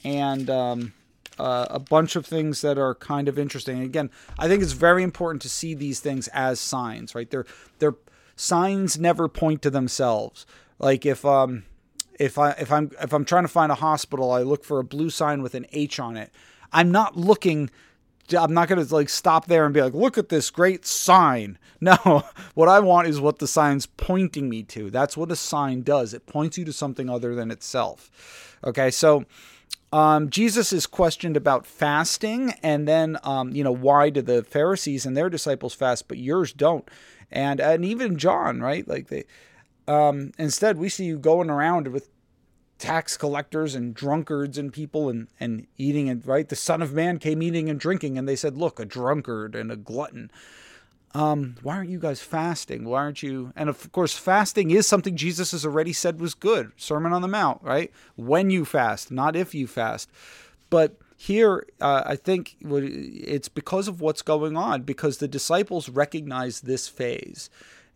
and 0.04 0.52
um, 0.52 0.94
uh, 1.40 1.68
a 1.70 1.80
bunch 1.80 2.16
of 2.16 2.26
things 2.26 2.62
that 2.62 2.78
are 2.78 2.96
kind 2.96 3.28
of 3.28 3.40
interesting. 3.40 3.82
again, 3.82 4.10
I 4.38 4.48
think 4.48 4.62
it's 4.62 4.74
very 4.74 5.04
important 5.04 5.42
to 5.44 5.50
see 5.50 5.74
these 5.74 6.00
things 6.00 6.28
as 6.30 6.60
signs, 6.60 7.16
right? 7.16 7.30
They're 7.30 7.46
they're 7.80 7.96
signs 8.36 9.00
never 9.00 9.28
point 9.28 9.62
to 9.64 9.70
themselves. 9.70 10.46
Like 10.80 11.06
if 11.06 11.26
um 11.26 11.64
if 12.20 12.38
I 12.38 12.52
if 12.52 12.72
I'm 12.72 12.92
if 13.02 13.14
I'm 13.14 13.26
trying 13.26 13.44
to 13.44 13.50
find 13.50 13.72
a 13.72 13.76
hospital, 13.76 14.32
I 14.32 14.42
look 14.42 14.64
for 14.64 14.80
a 14.80 14.84
blue 14.84 15.10
sign 15.10 15.42
with 15.42 15.56
an 15.56 15.66
H 15.72 16.00
on 16.00 16.18
it. 16.18 16.32
I'm 16.72 16.92
not 16.92 17.16
looking 17.16 17.70
I'm 18.32 18.54
not 18.54 18.70
going 18.70 18.84
to 18.84 18.94
like 18.94 19.10
stop 19.10 19.48
there 19.48 19.66
and 19.66 19.74
be 19.74 19.82
like, 19.82 19.94
look 19.94 20.18
at 20.18 20.30
this 20.30 20.50
great 20.50 20.86
sign. 20.86 21.58
No, 21.84 22.24
what 22.54 22.70
I 22.70 22.80
want 22.80 23.10
is 23.10 23.20
what 23.20 23.40
the 23.40 23.48
sign's 23.48 23.88
pointing 23.88 24.48
me 24.48 24.64
to. 24.64 24.90
That's 24.90 25.18
what 25.18 25.34
a 25.34 25.36
sign 25.36 25.82
does. 25.82 26.14
It 26.14 26.26
points 26.26 26.58
you 26.58 26.64
to 26.64 26.72
something 26.72 27.10
other 27.10 27.36
than 27.36 27.52
itself. 27.52 28.58
Okay, 28.64 28.90
so 28.90 29.26
um, 29.94 30.32
Jesus 30.32 30.74
is 30.74 30.88
questioned 30.88 31.38
about 31.38 31.68
fasting, 31.68 32.56
and 32.64 32.88
then 32.88 33.20
um, 33.24 33.52
you 33.52 33.64
know 33.64 33.72
why 33.72 34.10
do 34.10 34.24
the 34.24 34.44
Pharisees 34.44 35.06
and 35.06 35.16
their 35.16 35.30
disciples 35.30 35.76
fast, 35.76 36.08
but 36.08 36.18
yours 36.18 36.52
don't, 36.52 36.90
and 37.32 37.62
and 37.62 37.86
even 37.86 38.18
John, 38.18 38.60
right? 38.60 38.88
Like 38.88 39.10
they, 39.10 39.26
um, 39.88 40.32
instead 40.40 40.80
we 40.80 40.90
see 40.90 41.06
you 41.06 41.20
going 41.20 41.52
around 41.52 41.90
with 41.90 42.10
tax 42.80 43.16
collectors 43.16 43.76
and 43.76 43.94
drunkards 43.94 44.58
and 44.58 44.74
people 44.74 45.10
and 45.10 45.28
and 45.40 45.68
eating 45.78 46.10
and 46.10 46.26
right. 46.26 46.50
The 46.50 46.56
Son 46.56 46.82
of 46.82 46.94
Man 46.94 47.20
came 47.20 47.44
eating 47.44 47.70
and 47.70 47.80
drinking, 47.80 48.18
and 48.18 48.28
they 48.28 48.36
said, 48.36 48.58
look, 48.58 48.80
a 48.80 48.86
drunkard 48.86 49.54
and 49.54 49.72
a 49.72 49.76
glutton 49.76 50.32
um, 51.14 51.56
why 51.62 51.76
aren't 51.76 51.90
you 51.90 52.00
guys 52.00 52.22
fasting? 52.22 52.86
Why 52.86 53.00
aren't 53.00 53.22
you? 53.22 53.54
And 53.56 53.70
of 53.70 53.92
course, 53.92 54.18
fasting 54.18 54.72
is 54.72 54.88
something 54.88 55.16
Jesus 55.16 55.52
has 55.52 55.66
already 55.66 55.94
said 55.94 56.20
was 56.20 56.34
good. 56.34 56.72
Sermon 56.76 57.14
on 57.14 57.22
the 57.22 57.28
Mount, 57.28 57.62
right? 57.62 57.92
When 58.16 58.50
you 58.50 58.66
fast, 58.66 59.12
not 59.12 59.36
if 59.36 59.54
you 59.54 59.68
fast. 59.68 60.10
But 60.70 60.98
here, 61.16 61.68
uh, 61.80 62.02
I 62.06 62.16
think 62.16 62.56
it's 62.62 63.48
because 63.48 63.88
of 63.88 64.02
what's 64.02 64.24
going 64.24 64.58
on, 64.58 64.82
because 64.82 65.20
the 65.20 65.28
disciples 65.28 65.88
recognize 65.88 66.62
this 66.62 66.88
phase, 66.88 67.50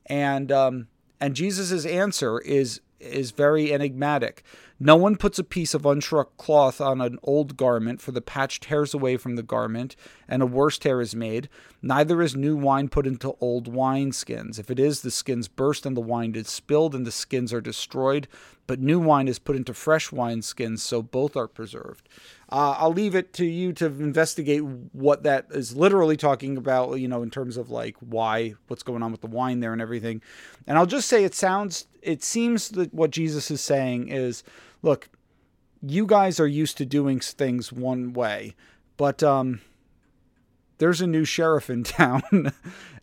and 0.06 0.52
um, 0.52 0.88
and 1.20 1.36
Jesus's 1.36 1.86
answer 1.86 2.40
is 2.40 2.82
is 3.00 3.32
very 3.32 3.74
enigmatic. 3.74 4.44
No 4.80 4.96
one 4.96 5.16
puts 5.16 5.40
a 5.40 5.44
piece 5.44 5.74
of 5.74 5.82
unshrunk 5.84 6.28
cloth 6.38 6.80
on 6.80 7.02
an 7.02 7.18
old 7.24 7.58
garment, 7.58 8.00
for 8.00 8.12
the 8.12 8.22
patch 8.22 8.60
tears 8.60 8.94
away 8.94 9.18
from 9.18 9.36
the 9.36 9.44
garment, 9.44 9.96
and 10.28 10.44
a 10.44 10.46
worse 10.46 10.78
tear 10.78 11.02
is 11.02 11.16
made. 11.16 11.50
Neither 11.82 12.22
is 12.22 12.36
new 12.36 12.56
wine 12.56 12.88
put 12.88 13.08
into 13.08 13.36
old 13.42 13.74
wineskins. 13.74 14.60
If 14.60 14.70
it 14.70 14.80
is, 14.80 15.02
the 15.02 15.10
skins 15.10 15.48
burst, 15.48 15.86
and 15.86 15.98
the 15.98 16.02
wine 16.02 16.36
is 16.36 16.48
spilled, 16.48 16.94
and 16.94 17.08
the 17.08 17.12
skins 17.12 17.52
are 17.52 17.62
destroyed. 17.62 18.28
But 18.68 18.80
new 18.80 19.00
wine 19.00 19.28
is 19.28 19.40
put 19.40 19.56
into 19.56 19.74
fresh 19.74 20.10
wineskins, 20.10 20.80
so 20.80 21.02
both 21.02 21.36
are 21.36 21.48
preserved. 21.48 22.08
Uh, 22.52 22.76
I'll 22.78 22.94
leave 22.94 23.16
it 23.16 23.34
to 23.34 23.46
you 23.46 23.74
to 23.74 23.86
investigate 23.86 24.64
what 24.64 25.24
that 25.24 25.48
is 25.52 25.76
literally 25.76 26.18
talking 26.18 26.56
about, 26.56 26.96
you 26.96 27.08
know, 27.08 27.24
in 27.24 27.32
terms 27.32 27.58
of 27.58 27.70
like 27.70 27.96
why, 28.00 28.56
what's 28.68 28.84
going 28.84 29.04
on 29.04 29.12
with 29.12 29.22
the 29.22 29.28
wine 29.28 29.60
there 29.60 29.74
and 29.74 29.82
everything. 29.82 30.22
And 30.68 30.78
I'll 30.78 30.86
just 30.86 31.08
say 31.08 31.24
it 31.24 31.34
sounds, 31.34 31.88
it 32.02 32.24
seems 32.24 32.70
that 32.70 32.94
what 32.94 33.12
Jesus 33.12 33.50
is 33.50 33.62
saying 33.62 34.10
is, 34.10 34.44
look, 34.82 35.10
you 35.82 36.06
guys 36.06 36.40
are 36.40 36.48
used 36.48 36.78
to 36.78 36.86
doing 36.86 37.20
things 37.20 37.72
one 37.72 38.14
way, 38.14 38.56
but 38.98 39.22
um, 39.24 39.62
there's 40.78 41.02
a 41.02 41.08
new 41.08 41.26
sheriff 41.26 41.70
in 41.70 41.84
town, 41.84 42.52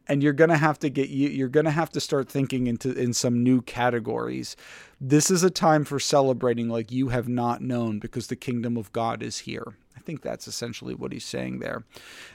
and 0.06 0.22
you're 0.22 0.32
gonna 0.32 0.56
have 0.56 0.78
to 0.80 0.88
get 0.88 1.08
you 1.08 1.28
you're 1.28 1.48
gonna 1.48 1.70
have 1.70 1.90
to 1.90 2.00
start 2.00 2.28
thinking 2.28 2.66
into 2.66 2.92
in 2.92 3.12
some 3.12 3.42
new 3.42 3.62
categories. 3.62 4.56
This 5.00 5.30
is 5.30 5.42
a 5.42 5.50
time 5.50 5.84
for 5.84 5.98
celebrating 6.00 6.68
like 6.68 6.90
you 6.90 7.08
have 7.08 7.28
not 7.28 7.60
known 7.60 7.98
because 7.98 8.28
the 8.28 8.36
kingdom 8.36 8.76
of 8.76 8.92
god 8.92 9.22
is 9.22 9.40
here. 9.40 9.76
I 9.96 10.00
think 10.00 10.20
that's 10.20 10.46
essentially 10.46 10.94
what 10.94 11.12
he's 11.12 11.24
saying 11.24 11.60
there. 11.60 11.84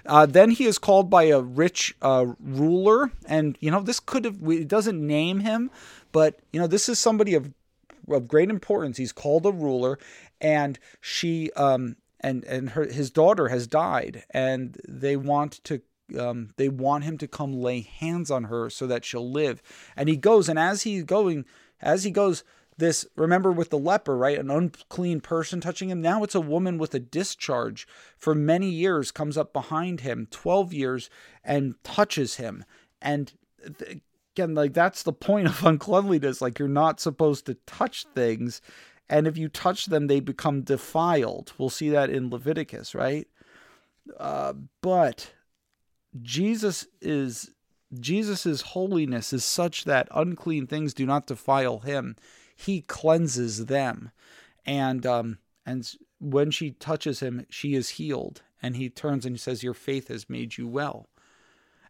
Uh, 0.05 0.25
then 0.25 0.49
he 0.49 0.65
is 0.65 0.79
called 0.79 1.09
by 1.09 1.23
a 1.25 1.39
rich 1.39 1.95
uh, 2.01 2.27
ruler 2.39 3.11
and 3.25 3.57
you 3.59 3.69
know 3.71 3.81
this 3.81 3.99
could 3.99 4.25
have 4.25 4.41
it 4.43 4.67
doesn't 4.67 5.05
name 5.05 5.41
him 5.41 5.69
but 6.11 6.39
you 6.51 6.59
know 6.59 6.67
this 6.67 6.89
is 6.89 6.97
somebody 6.99 7.35
of 7.35 7.51
of 8.09 8.27
great 8.27 8.49
importance 8.49 8.97
he's 8.97 9.11
called 9.11 9.45
a 9.45 9.51
ruler 9.51 9.97
and 10.41 10.79
she 11.01 11.51
um 11.53 11.95
and 12.19 12.43
and 12.45 12.71
her 12.71 12.85
his 12.85 13.09
daughter 13.11 13.47
has 13.49 13.67
died 13.67 14.23
and 14.31 14.77
they 14.87 15.15
want 15.15 15.63
to 15.63 15.81
um, 16.17 16.53
they 16.57 16.69
want 16.69 17.03
him 17.03 17.17
to 17.17 17.27
come 17.27 17.53
lay 17.53 17.81
hands 17.81 18.31
on 18.31 18.45
her 18.45 18.69
so 18.69 18.87
that 18.87 19.05
she'll 19.05 19.29
live. 19.29 19.61
And 19.95 20.09
he 20.09 20.17
goes, 20.17 20.49
and 20.49 20.57
as 20.57 20.83
he's 20.83 21.03
going, 21.03 21.45
as 21.81 22.03
he 22.03 22.11
goes, 22.11 22.43
this 22.77 23.05
remember 23.15 23.51
with 23.51 23.69
the 23.69 23.77
leper, 23.77 24.15
right? 24.15 24.39
An 24.39 24.49
unclean 24.49 25.19
person 25.19 25.59
touching 25.59 25.89
him. 25.89 26.01
Now 26.01 26.23
it's 26.23 26.35
a 26.35 26.41
woman 26.41 26.77
with 26.77 26.93
a 26.95 26.99
discharge 26.99 27.85
for 28.17 28.33
many 28.33 28.69
years 28.69 29.11
comes 29.11 29.37
up 29.37 29.51
behind 29.51 30.01
him, 30.01 30.27
12 30.31 30.73
years, 30.73 31.09
and 31.43 31.75
touches 31.83 32.35
him. 32.35 32.63
And 33.01 33.33
again, 34.35 34.55
like 34.55 34.73
that's 34.73 35.03
the 35.03 35.13
point 35.13 35.47
of 35.47 35.63
uncleanliness. 35.65 36.41
Like 36.41 36.59
you're 36.59 36.67
not 36.67 36.99
supposed 36.99 37.45
to 37.45 37.55
touch 37.65 38.05
things. 38.15 38.61
And 39.09 39.27
if 39.27 39.37
you 39.37 39.49
touch 39.49 39.87
them, 39.87 40.07
they 40.07 40.19
become 40.19 40.61
defiled. 40.61 41.53
We'll 41.57 41.69
see 41.69 41.89
that 41.89 42.09
in 42.09 42.29
Leviticus, 42.29 42.93
right? 42.93 43.27
Uh, 44.19 44.53
but 44.81 45.33
Jesus 46.21 46.87
is 47.01 47.51
Jesus's 47.99 48.61
holiness 48.61 49.33
is 49.33 49.43
such 49.43 49.85
that 49.85 50.07
unclean 50.11 50.67
things 50.67 50.93
do 50.93 51.05
not 51.05 51.27
defile 51.27 51.79
him. 51.79 52.15
He 52.55 52.81
cleanses 52.81 53.65
them. 53.65 54.11
And 54.65 55.05
um 55.05 55.39
and 55.65 55.91
when 56.19 56.51
she 56.51 56.71
touches 56.71 57.19
him, 57.21 57.45
she 57.49 57.75
is 57.75 57.89
healed. 57.89 58.41
And 58.61 58.75
he 58.75 58.89
turns 58.89 59.25
and 59.25 59.39
says, 59.39 59.63
Your 59.63 59.73
faith 59.73 60.09
has 60.09 60.29
made 60.29 60.57
you 60.57 60.67
well. 60.67 61.07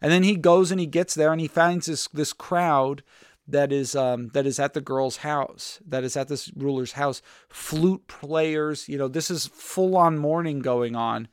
And 0.02 0.12
then 0.12 0.24
he 0.24 0.36
goes 0.36 0.72
and 0.72 0.80
he 0.80 0.86
gets 0.86 1.14
there 1.14 1.32
and 1.32 1.42
he 1.42 1.48
finds 1.48 1.88
this 1.88 2.08
this 2.08 2.34
crowd 2.34 3.04
that 3.48 3.72
is 3.72 3.96
um, 3.96 4.30
that 4.30 4.46
is 4.46 4.60
at 4.60 4.74
the 4.74 4.82
girl's 4.82 5.18
house, 5.18 5.80
that 5.88 6.04
is 6.04 6.16
at 6.16 6.28
this 6.28 6.52
ruler's 6.56 6.94
house. 6.94 7.22
Flute 7.50 8.08
players, 8.08 8.88
you 8.88 8.98
know, 8.98 9.08
this 9.08 9.30
is 9.30 9.48
full 9.48 9.98
on 9.98 10.18
mourning 10.18 10.60
going 10.60 10.96
on 10.96 11.28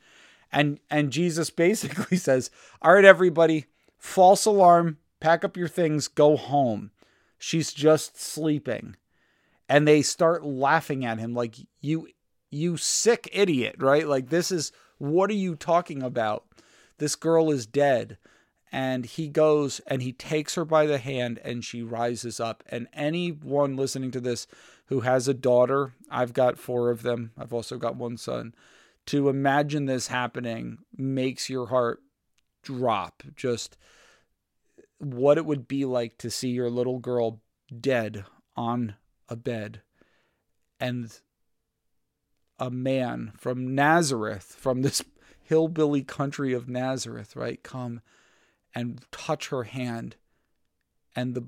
and 0.51 0.79
and 0.89 1.11
Jesus 1.11 1.49
basically 1.65 2.17
says, 2.17 2.49
"All 2.81 2.93
right, 2.93 3.05
everybody, 3.05 3.65
false 3.97 4.45
alarm. 4.45 4.97
Pack 5.19 5.43
up 5.43 5.57
your 5.57 5.67
things. 5.67 6.07
Go 6.07 6.35
home. 6.37 6.91
She's 7.37 7.73
just 7.73 8.19
sleeping." 8.19 8.95
And 9.69 9.85
they 9.85 10.01
start 10.01 10.45
laughing 10.45 11.05
at 11.05 11.19
him 11.19 11.33
like, 11.33 11.55
"You, 11.81 12.07
you 12.49 12.77
sick 12.77 13.29
idiot!" 13.31 13.75
Right? 13.79 14.07
Like 14.07 14.29
this 14.29 14.51
is 14.51 14.71
what 14.97 15.29
are 15.29 15.35
you 15.35 15.55
talking 15.55 16.01
about? 16.01 16.45
This 16.97 17.15
girl 17.15 17.51
is 17.51 17.65
dead. 17.65 18.17
And 18.77 19.07
he 19.07 19.27
goes 19.27 19.81
and 19.87 20.03
he 20.03 20.13
takes 20.13 20.53
her 20.53 20.63
by 20.63 20.85
the 20.85 20.99
hand 20.99 21.39
and 21.43 21.65
she 21.65 21.81
rises 21.81 22.39
up. 22.39 22.63
And 22.69 22.87
anyone 22.93 23.75
listening 23.75 24.11
to 24.11 24.19
this 24.19 24.45
who 24.85 24.99
has 24.99 25.27
a 25.27 25.33
daughter, 25.33 25.93
I've 26.11 26.31
got 26.31 26.59
four 26.59 26.91
of 26.91 27.01
them. 27.01 27.31
I've 27.35 27.53
also 27.53 27.77
got 27.77 27.95
one 27.95 28.17
son 28.17 28.53
to 29.07 29.29
imagine 29.29 29.85
this 29.87 30.09
happening 30.09 30.77
makes 30.95 31.49
your 31.49 31.65
heart 31.65 32.03
drop. 32.61 33.23
Just 33.35 33.79
what 34.99 35.39
it 35.39 35.45
would 35.47 35.67
be 35.67 35.83
like 35.83 36.19
to 36.19 36.29
see 36.29 36.49
your 36.49 36.69
little 36.69 36.99
girl 36.99 37.41
dead 37.81 38.25
on 38.55 38.93
a 39.27 39.35
bed 39.35 39.81
and 40.79 41.19
a 42.59 42.69
man 42.69 43.31
from 43.39 43.73
Nazareth, 43.73 44.55
from 44.55 44.83
this 44.83 45.01
hillbilly 45.41 46.03
country 46.03 46.53
of 46.53 46.69
Nazareth, 46.69 47.35
right, 47.35 47.63
come 47.63 48.01
and 48.77 49.03
touch 49.11 49.47
her 49.47 49.63
hand 49.63 50.15
and 51.15 51.33
the 51.33 51.47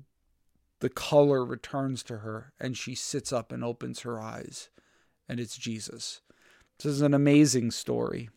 the 0.80 0.90
color 0.90 1.46
returns 1.46 2.02
to 2.02 2.20
her 2.20 2.54
and 2.60 2.76
she 2.76 2.96
sits 2.96 3.32
up 3.32 3.52
and 3.52 3.64
opens 3.64 4.00
her 4.00 4.20
eyes 4.20 4.70
and 5.28 5.40
it's 5.40 5.56
Jesus. 5.56 6.22
This 6.78 6.94
is 6.94 7.02
an 7.02 7.14
amazing 7.14 7.70
story. 7.70 8.30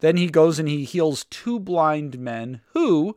Then 0.00 0.18
he 0.18 0.28
goes 0.28 0.58
and 0.58 0.68
he 0.68 0.84
heals 0.84 1.24
two 1.30 1.58
blind 1.58 2.18
men 2.18 2.60
who 2.74 3.16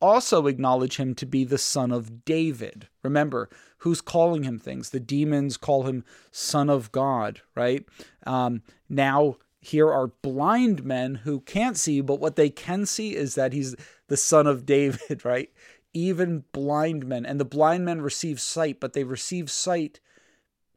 also 0.00 0.46
acknowledge 0.46 0.96
him 0.96 1.14
to 1.16 1.26
be 1.26 1.44
the 1.44 1.58
son 1.58 1.92
of 1.92 2.24
David. 2.24 2.88
Remember, 3.02 3.50
who's 3.78 4.00
calling 4.00 4.44
him 4.44 4.58
things? 4.58 4.88
The 4.88 5.00
demons 5.00 5.58
call 5.58 5.82
him 5.82 6.02
son 6.30 6.70
of 6.70 6.92
God, 6.92 7.42
right? 7.54 7.84
Um, 8.26 8.62
now, 8.88 9.36
here 9.64 9.90
are 9.90 10.08
blind 10.08 10.84
men 10.84 11.16
who 11.16 11.40
can't 11.40 11.76
see, 11.76 12.00
but 12.02 12.20
what 12.20 12.36
they 12.36 12.50
can 12.50 12.84
see 12.84 13.16
is 13.16 13.34
that 13.34 13.54
he's 13.54 13.74
the 14.08 14.16
son 14.16 14.46
of 14.46 14.66
David, 14.66 15.24
right? 15.24 15.50
Even 15.94 16.44
blind 16.52 17.06
men. 17.06 17.24
And 17.24 17.40
the 17.40 17.46
blind 17.46 17.84
men 17.84 18.02
receive 18.02 18.40
sight, 18.40 18.78
but 18.78 18.92
they 18.92 19.04
receive 19.04 19.50
sight 19.50 20.00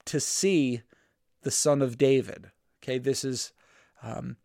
to 0.05 0.21
see 0.21 0.83
the 1.41 1.51
son 1.51 1.81
of 1.81 1.97
David. 1.97 2.51
Okay, 2.81 2.97
this 2.97 3.25
is 3.25 3.51
um, 4.01 4.37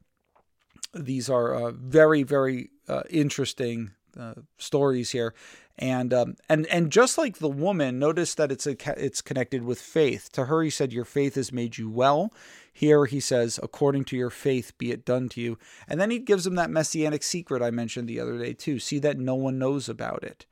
these 0.92 1.30
are 1.30 1.54
uh, 1.54 1.70
very 1.70 2.24
very 2.24 2.70
uh, 2.88 3.02
interesting 3.10 3.92
uh, 4.18 4.34
stories 4.58 5.10
here, 5.10 5.34
and 5.78 6.12
um, 6.12 6.36
and 6.48 6.66
and 6.66 6.90
just 6.90 7.16
like 7.16 7.38
the 7.38 7.48
woman, 7.48 7.98
notice 7.98 8.34
that 8.34 8.50
it's 8.50 8.66
a 8.66 8.76
it's 8.96 9.22
connected 9.22 9.62
with 9.62 9.80
faith. 9.80 10.30
To 10.32 10.46
her, 10.46 10.62
he 10.62 10.70
said, 10.70 10.92
"Your 10.92 11.04
faith 11.04 11.36
has 11.36 11.52
made 11.52 11.78
you 11.78 11.88
well." 11.88 12.32
Here 12.72 13.04
he 13.04 13.20
says, 13.20 13.60
"According 13.62 14.04
to 14.06 14.16
your 14.16 14.30
faith, 14.30 14.76
be 14.78 14.90
it 14.90 15.04
done 15.04 15.28
to 15.30 15.40
you." 15.40 15.58
And 15.86 16.00
then 16.00 16.10
he 16.10 16.18
gives 16.18 16.44
them 16.44 16.54
that 16.56 16.70
messianic 16.70 17.22
secret 17.22 17.62
I 17.62 17.70
mentioned 17.70 18.08
the 18.08 18.20
other 18.20 18.38
day 18.38 18.52
too. 18.52 18.78
See 18.78 18.98
that 19.00 19.18
no 19.18 19.34
one 19.34 19.58
knows 19.58 19.88
about 19.88 20.24
it, 20.24 20.46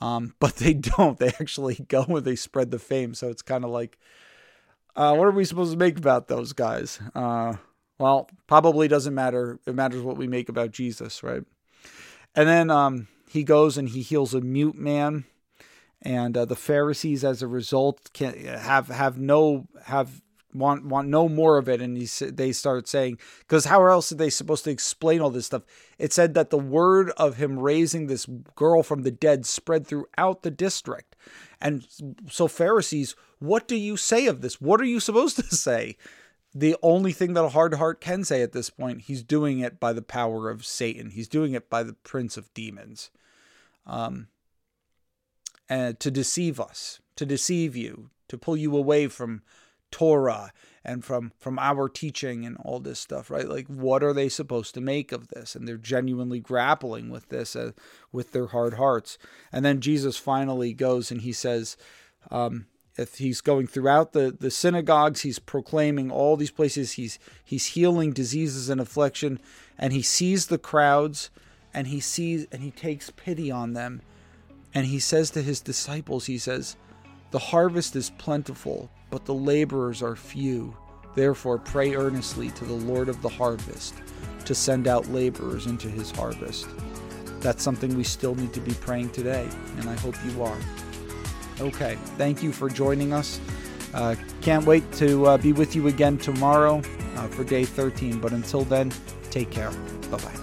um, 0.00 0.34
but 0.40 0.56
they 0.56 0.74
don't. 0.74 1.18
They 1.18 1.28
actually 1.28 1.74
go 1.88 2.04
and 2.04 2.24
they 2.24 2.36
spread 2.36 2.70
the 2.70 2.78
fame. 2.78 3.14
So 3.14 3.28
it's 3.28 3.42
kind 3.42 3.64
of 3.64 3.70
like 3.70 3.98
uh, 4.94 5.14
what 5.14 5.26
are 5.26 5.32
we 5.32 5.44
supposed 5.44 5.72
to 5.72 5.78
make 5.78 5.98
about 5.98 6.28
those 6.28 6.52
guys? 6.52 7.00
Uh, 7.14 7.54
well, 7.98 8.28
probably 8.46 8.88
doesn't 8.88 9.14
matter. 9.14 9.58
It 9.66 9.74
matters 9.74 10.02
what 10.02 10.16
we 10.16 10.26
make 10.26 10.48
about 10.48 10.72
Jesus, 10.72 11.22
right? 11.22 11.44
And 12.34 12.48
then 12.48 12.70
um, 12.70 13.08
he 13.28 13.44
goes 13.44 13.78
and 13.78 13.88
he 13.88 14.02
heals 14.02 14.34
a 14.34 14.40
mute 14.40 14.76
man, 14.76 15.24
and 16.00 16.36
uh, 16.36 16.44
the 16.44 16.56
Pharisees, 16.56 17.24
as 17.24 17.42
a 17.42 17.46
result, 17.46 18.10
can 18.12 18.34
have 18.44 18.88
have 18.88 19.18
no 19.18 19.66
have 19.84 20.22
want 20.54 20.84
want 20.84 21.08
no 21.08 21.28
more 21.28 21.58
of 21.58 21.68
it 21.68 21.80
and 21.80 21.96
he, 21.96 22.06
they 22.26 22.52
start 22.52 22.86
saying 22.86 23.18
because 23.40 23.64
how 23.64 23.84
else 23.86 24.12
are 24.12 24.16
they 24.16 24.30
supposed 24.30 24.64
to 24.64 24.70
explain 24.70 25.20
all 25.20 25.30
this 25.30 25.46
stuff 25.46 25.62
it 25.98 26.12
said 26.12 26.34
that 26.34 26.50
the 26.50 26.58
word 26.58 27.10
of 27.16 27.36
him 27.36 27.58
raising 27.58 28.06
this 28.06 28.26
girl 28.56 28.82
from 28.82 29.02
the 29.02 29.10
dead 29.10 29.46
spread 29.46 29.86
throughout 29.86 30.42
the 30.42 30.50
district. 30.50 31.14
And 31.60 31.86
so 32.28 32.48
pharisees 32.48 33.14
what 33.38 33.66
do 33.66 33.76
you 33.76 33.96
say 33.96 34.26
of 34.26 34.40
this? 34.40 34.60
What 34.60 34.80
are 34.80 34.84
you 34.84 35.00
supposed 35.00 35.36
to 35.36 35.42
say? 35.56 35.96
The 36.54 36.76
only 36.82 37.12
thing 37.12 37.34
that 37.34 37.44
a 37.44 37.50
hard 37.50 37.74
heart 37.74 38.00
can 38.00 38.24
say 38.24 38.42
at 38.42 38.52
this 38.52 38.68
point 38.68 39.02
he's 39.02 39.22
doing 39.22 39.60
it 39.60 39.78
by 39.78 39.92
the 39.92 40.02
power 40.02 40.50
of 40.50 40.66
satan. 40.66 41.10
He's 41.10 41.28
doing 41.28 41.54
it 41.54 41.70
by 41.70 41.82
the 41.82 41.94
prince 41.94 42.36
of 42.36 42.52
demons. 42.52 43.10
Um 43.86 44.28
and 45.68 45.98
to 46.00 46.10
deceive 46.10 46.60
us 46.60 47.00
to 47.14 47.24
deceive 47.24 47.76
you 47.76 48.10
to 48.28 48.36
pull 48.36 48.56
you 48.56 48.76
away 48.76 49.06
from 49.06 49.42
Torah 49.92 50.52
and 50.84 51.04
from 51.04 51.32
from 51.38 51.58
our 51.58 51.88
teaching 51.88 52.44
and 52.44 52.56
all 52.64 52.80
this 52.80 52.98
stuff 52.98 53.30
right? 53.30 53.48
Like 53.48 53.68
what 53.68 54.02
are 54.02 54.12
they 54.12 54.28
supposed 54.28 54.74
to 54.74 54.80
make 54.80 55.12
of 55.12 55.28
this? 55.28 55.54
And 55.54 55.68
they're 55.68 55.76
genuinely 55.76 56.40
grappling 56.40 57.10
with 57.10 57.28
this 57.28 57.54
uh, 57.54 57.72
with 58.10 58.32
their 58.32 58.48
hard 58.48 58.74
hearts. 58.74 59.18
And 59.52 59.64
then 59.64 59.80
jesus 59.80 60.16
finally 60.16 60.72
goes 60.72 61.12
and 61.12 61.20
he 61.20 61.32
says 61.32 61.76
um, 62.30 62.66
if 62.96 63.18
he's 63.18 63.40
going 63.40 63.66
throughout 63.66 64.12
the, 64.12 64.36
the 64.38 64.50
synagogues 64.50 65.20
he's 65.20 65.38
proclaiming 65.38 66.10
all 66.10 66.36
these 66.36 66.50
places. 66.50 66.92
He's 66.92 67.18
he's 67.44 67.66
healing 67.66 68.12
diseases 68.12 68.68
and 68.68 68.80
affliction. 68.80 69.38
And 69.78 69.92
he 69.92 70.02
sees 70.02 70.46
the 70.46 70.58
crowds 70.58 71.30
and 71.72 71.86
he 71.86 72.00
sees 72.00 72.46
and 72.50 72.62
he 72.62 72.70
takes 72.70 73.10
pity 73.10 73.50
on 73.50 73.74
them. 73.74 74.02
And 74.74 74.86
he 74.86 74.98
says 74.98 75.30
to 75.30 75.42
his 75.42 75.60
disciples 75.60 76.26
he 76.26 76.38
says 76.38 76.76
the 77.30 77.38
harvest 77.38 77.96
is 77.96 78.10
plentiful 78.10 78.90
but 79.12 79.26
the 79.26 79.34
laborers 79.34 80.02
are 80.02 80.16
few. 80.16 80.74
Therefore, 81.14 81.58
pray 81.58 81.94
earnestly 81.94 82.48
to 82.52 82.64
the 82.64 82.72
Lord 82.72 83.10
of 83.10 83.20
the 83.20 83.28
harvest 83.28 83.94
to 84.46 84.54
send 84.54 84.88
out 84.88 85.06
laborers 85.10 85.66
into 85.66 85.88
his 85.88 86.10
harvest. 86.10 86.66
That's 87.40 87.62
something 87.62 87.94
we 87.94 88.04
still 88.04 88.34
need 88.34 88.54
to 88.54 88.60
be 88.60 88.72
praying 88.72 89.10
today, 89.10 89.46
and 89.76 89.88
I 89.90 89.94
hope 89.96 90.16
you 90.24 90.42
are. 90.42 90.56
Okay, 91.60 91.96
thank 92.16 92.42
you 92.42 92.52
for 92.52 92.70
joining 92.70 93.12
us. 93.12 93.38
Uh, 93.92 94.14
can't 94.40 94.64
wait 94.64 94.90
to 94.92 95.26
uh, 95.26 95.36
be 95.36 95.52
with 95.52 95.76
you 95.76 95.88
again 95.88 96.16
tomorrow 96.16 96.80
uh, 97.16 97.28
for 97.28 97.44
day 97.44 97.64
13, 97.64 98.18
but 98.18 98.32
until 98.32 98.64
then, 98.64 98.90
take 99.30 99.50
care. 99.50 99.70
Bye 100.10 100.16
bye. 100.16 100.41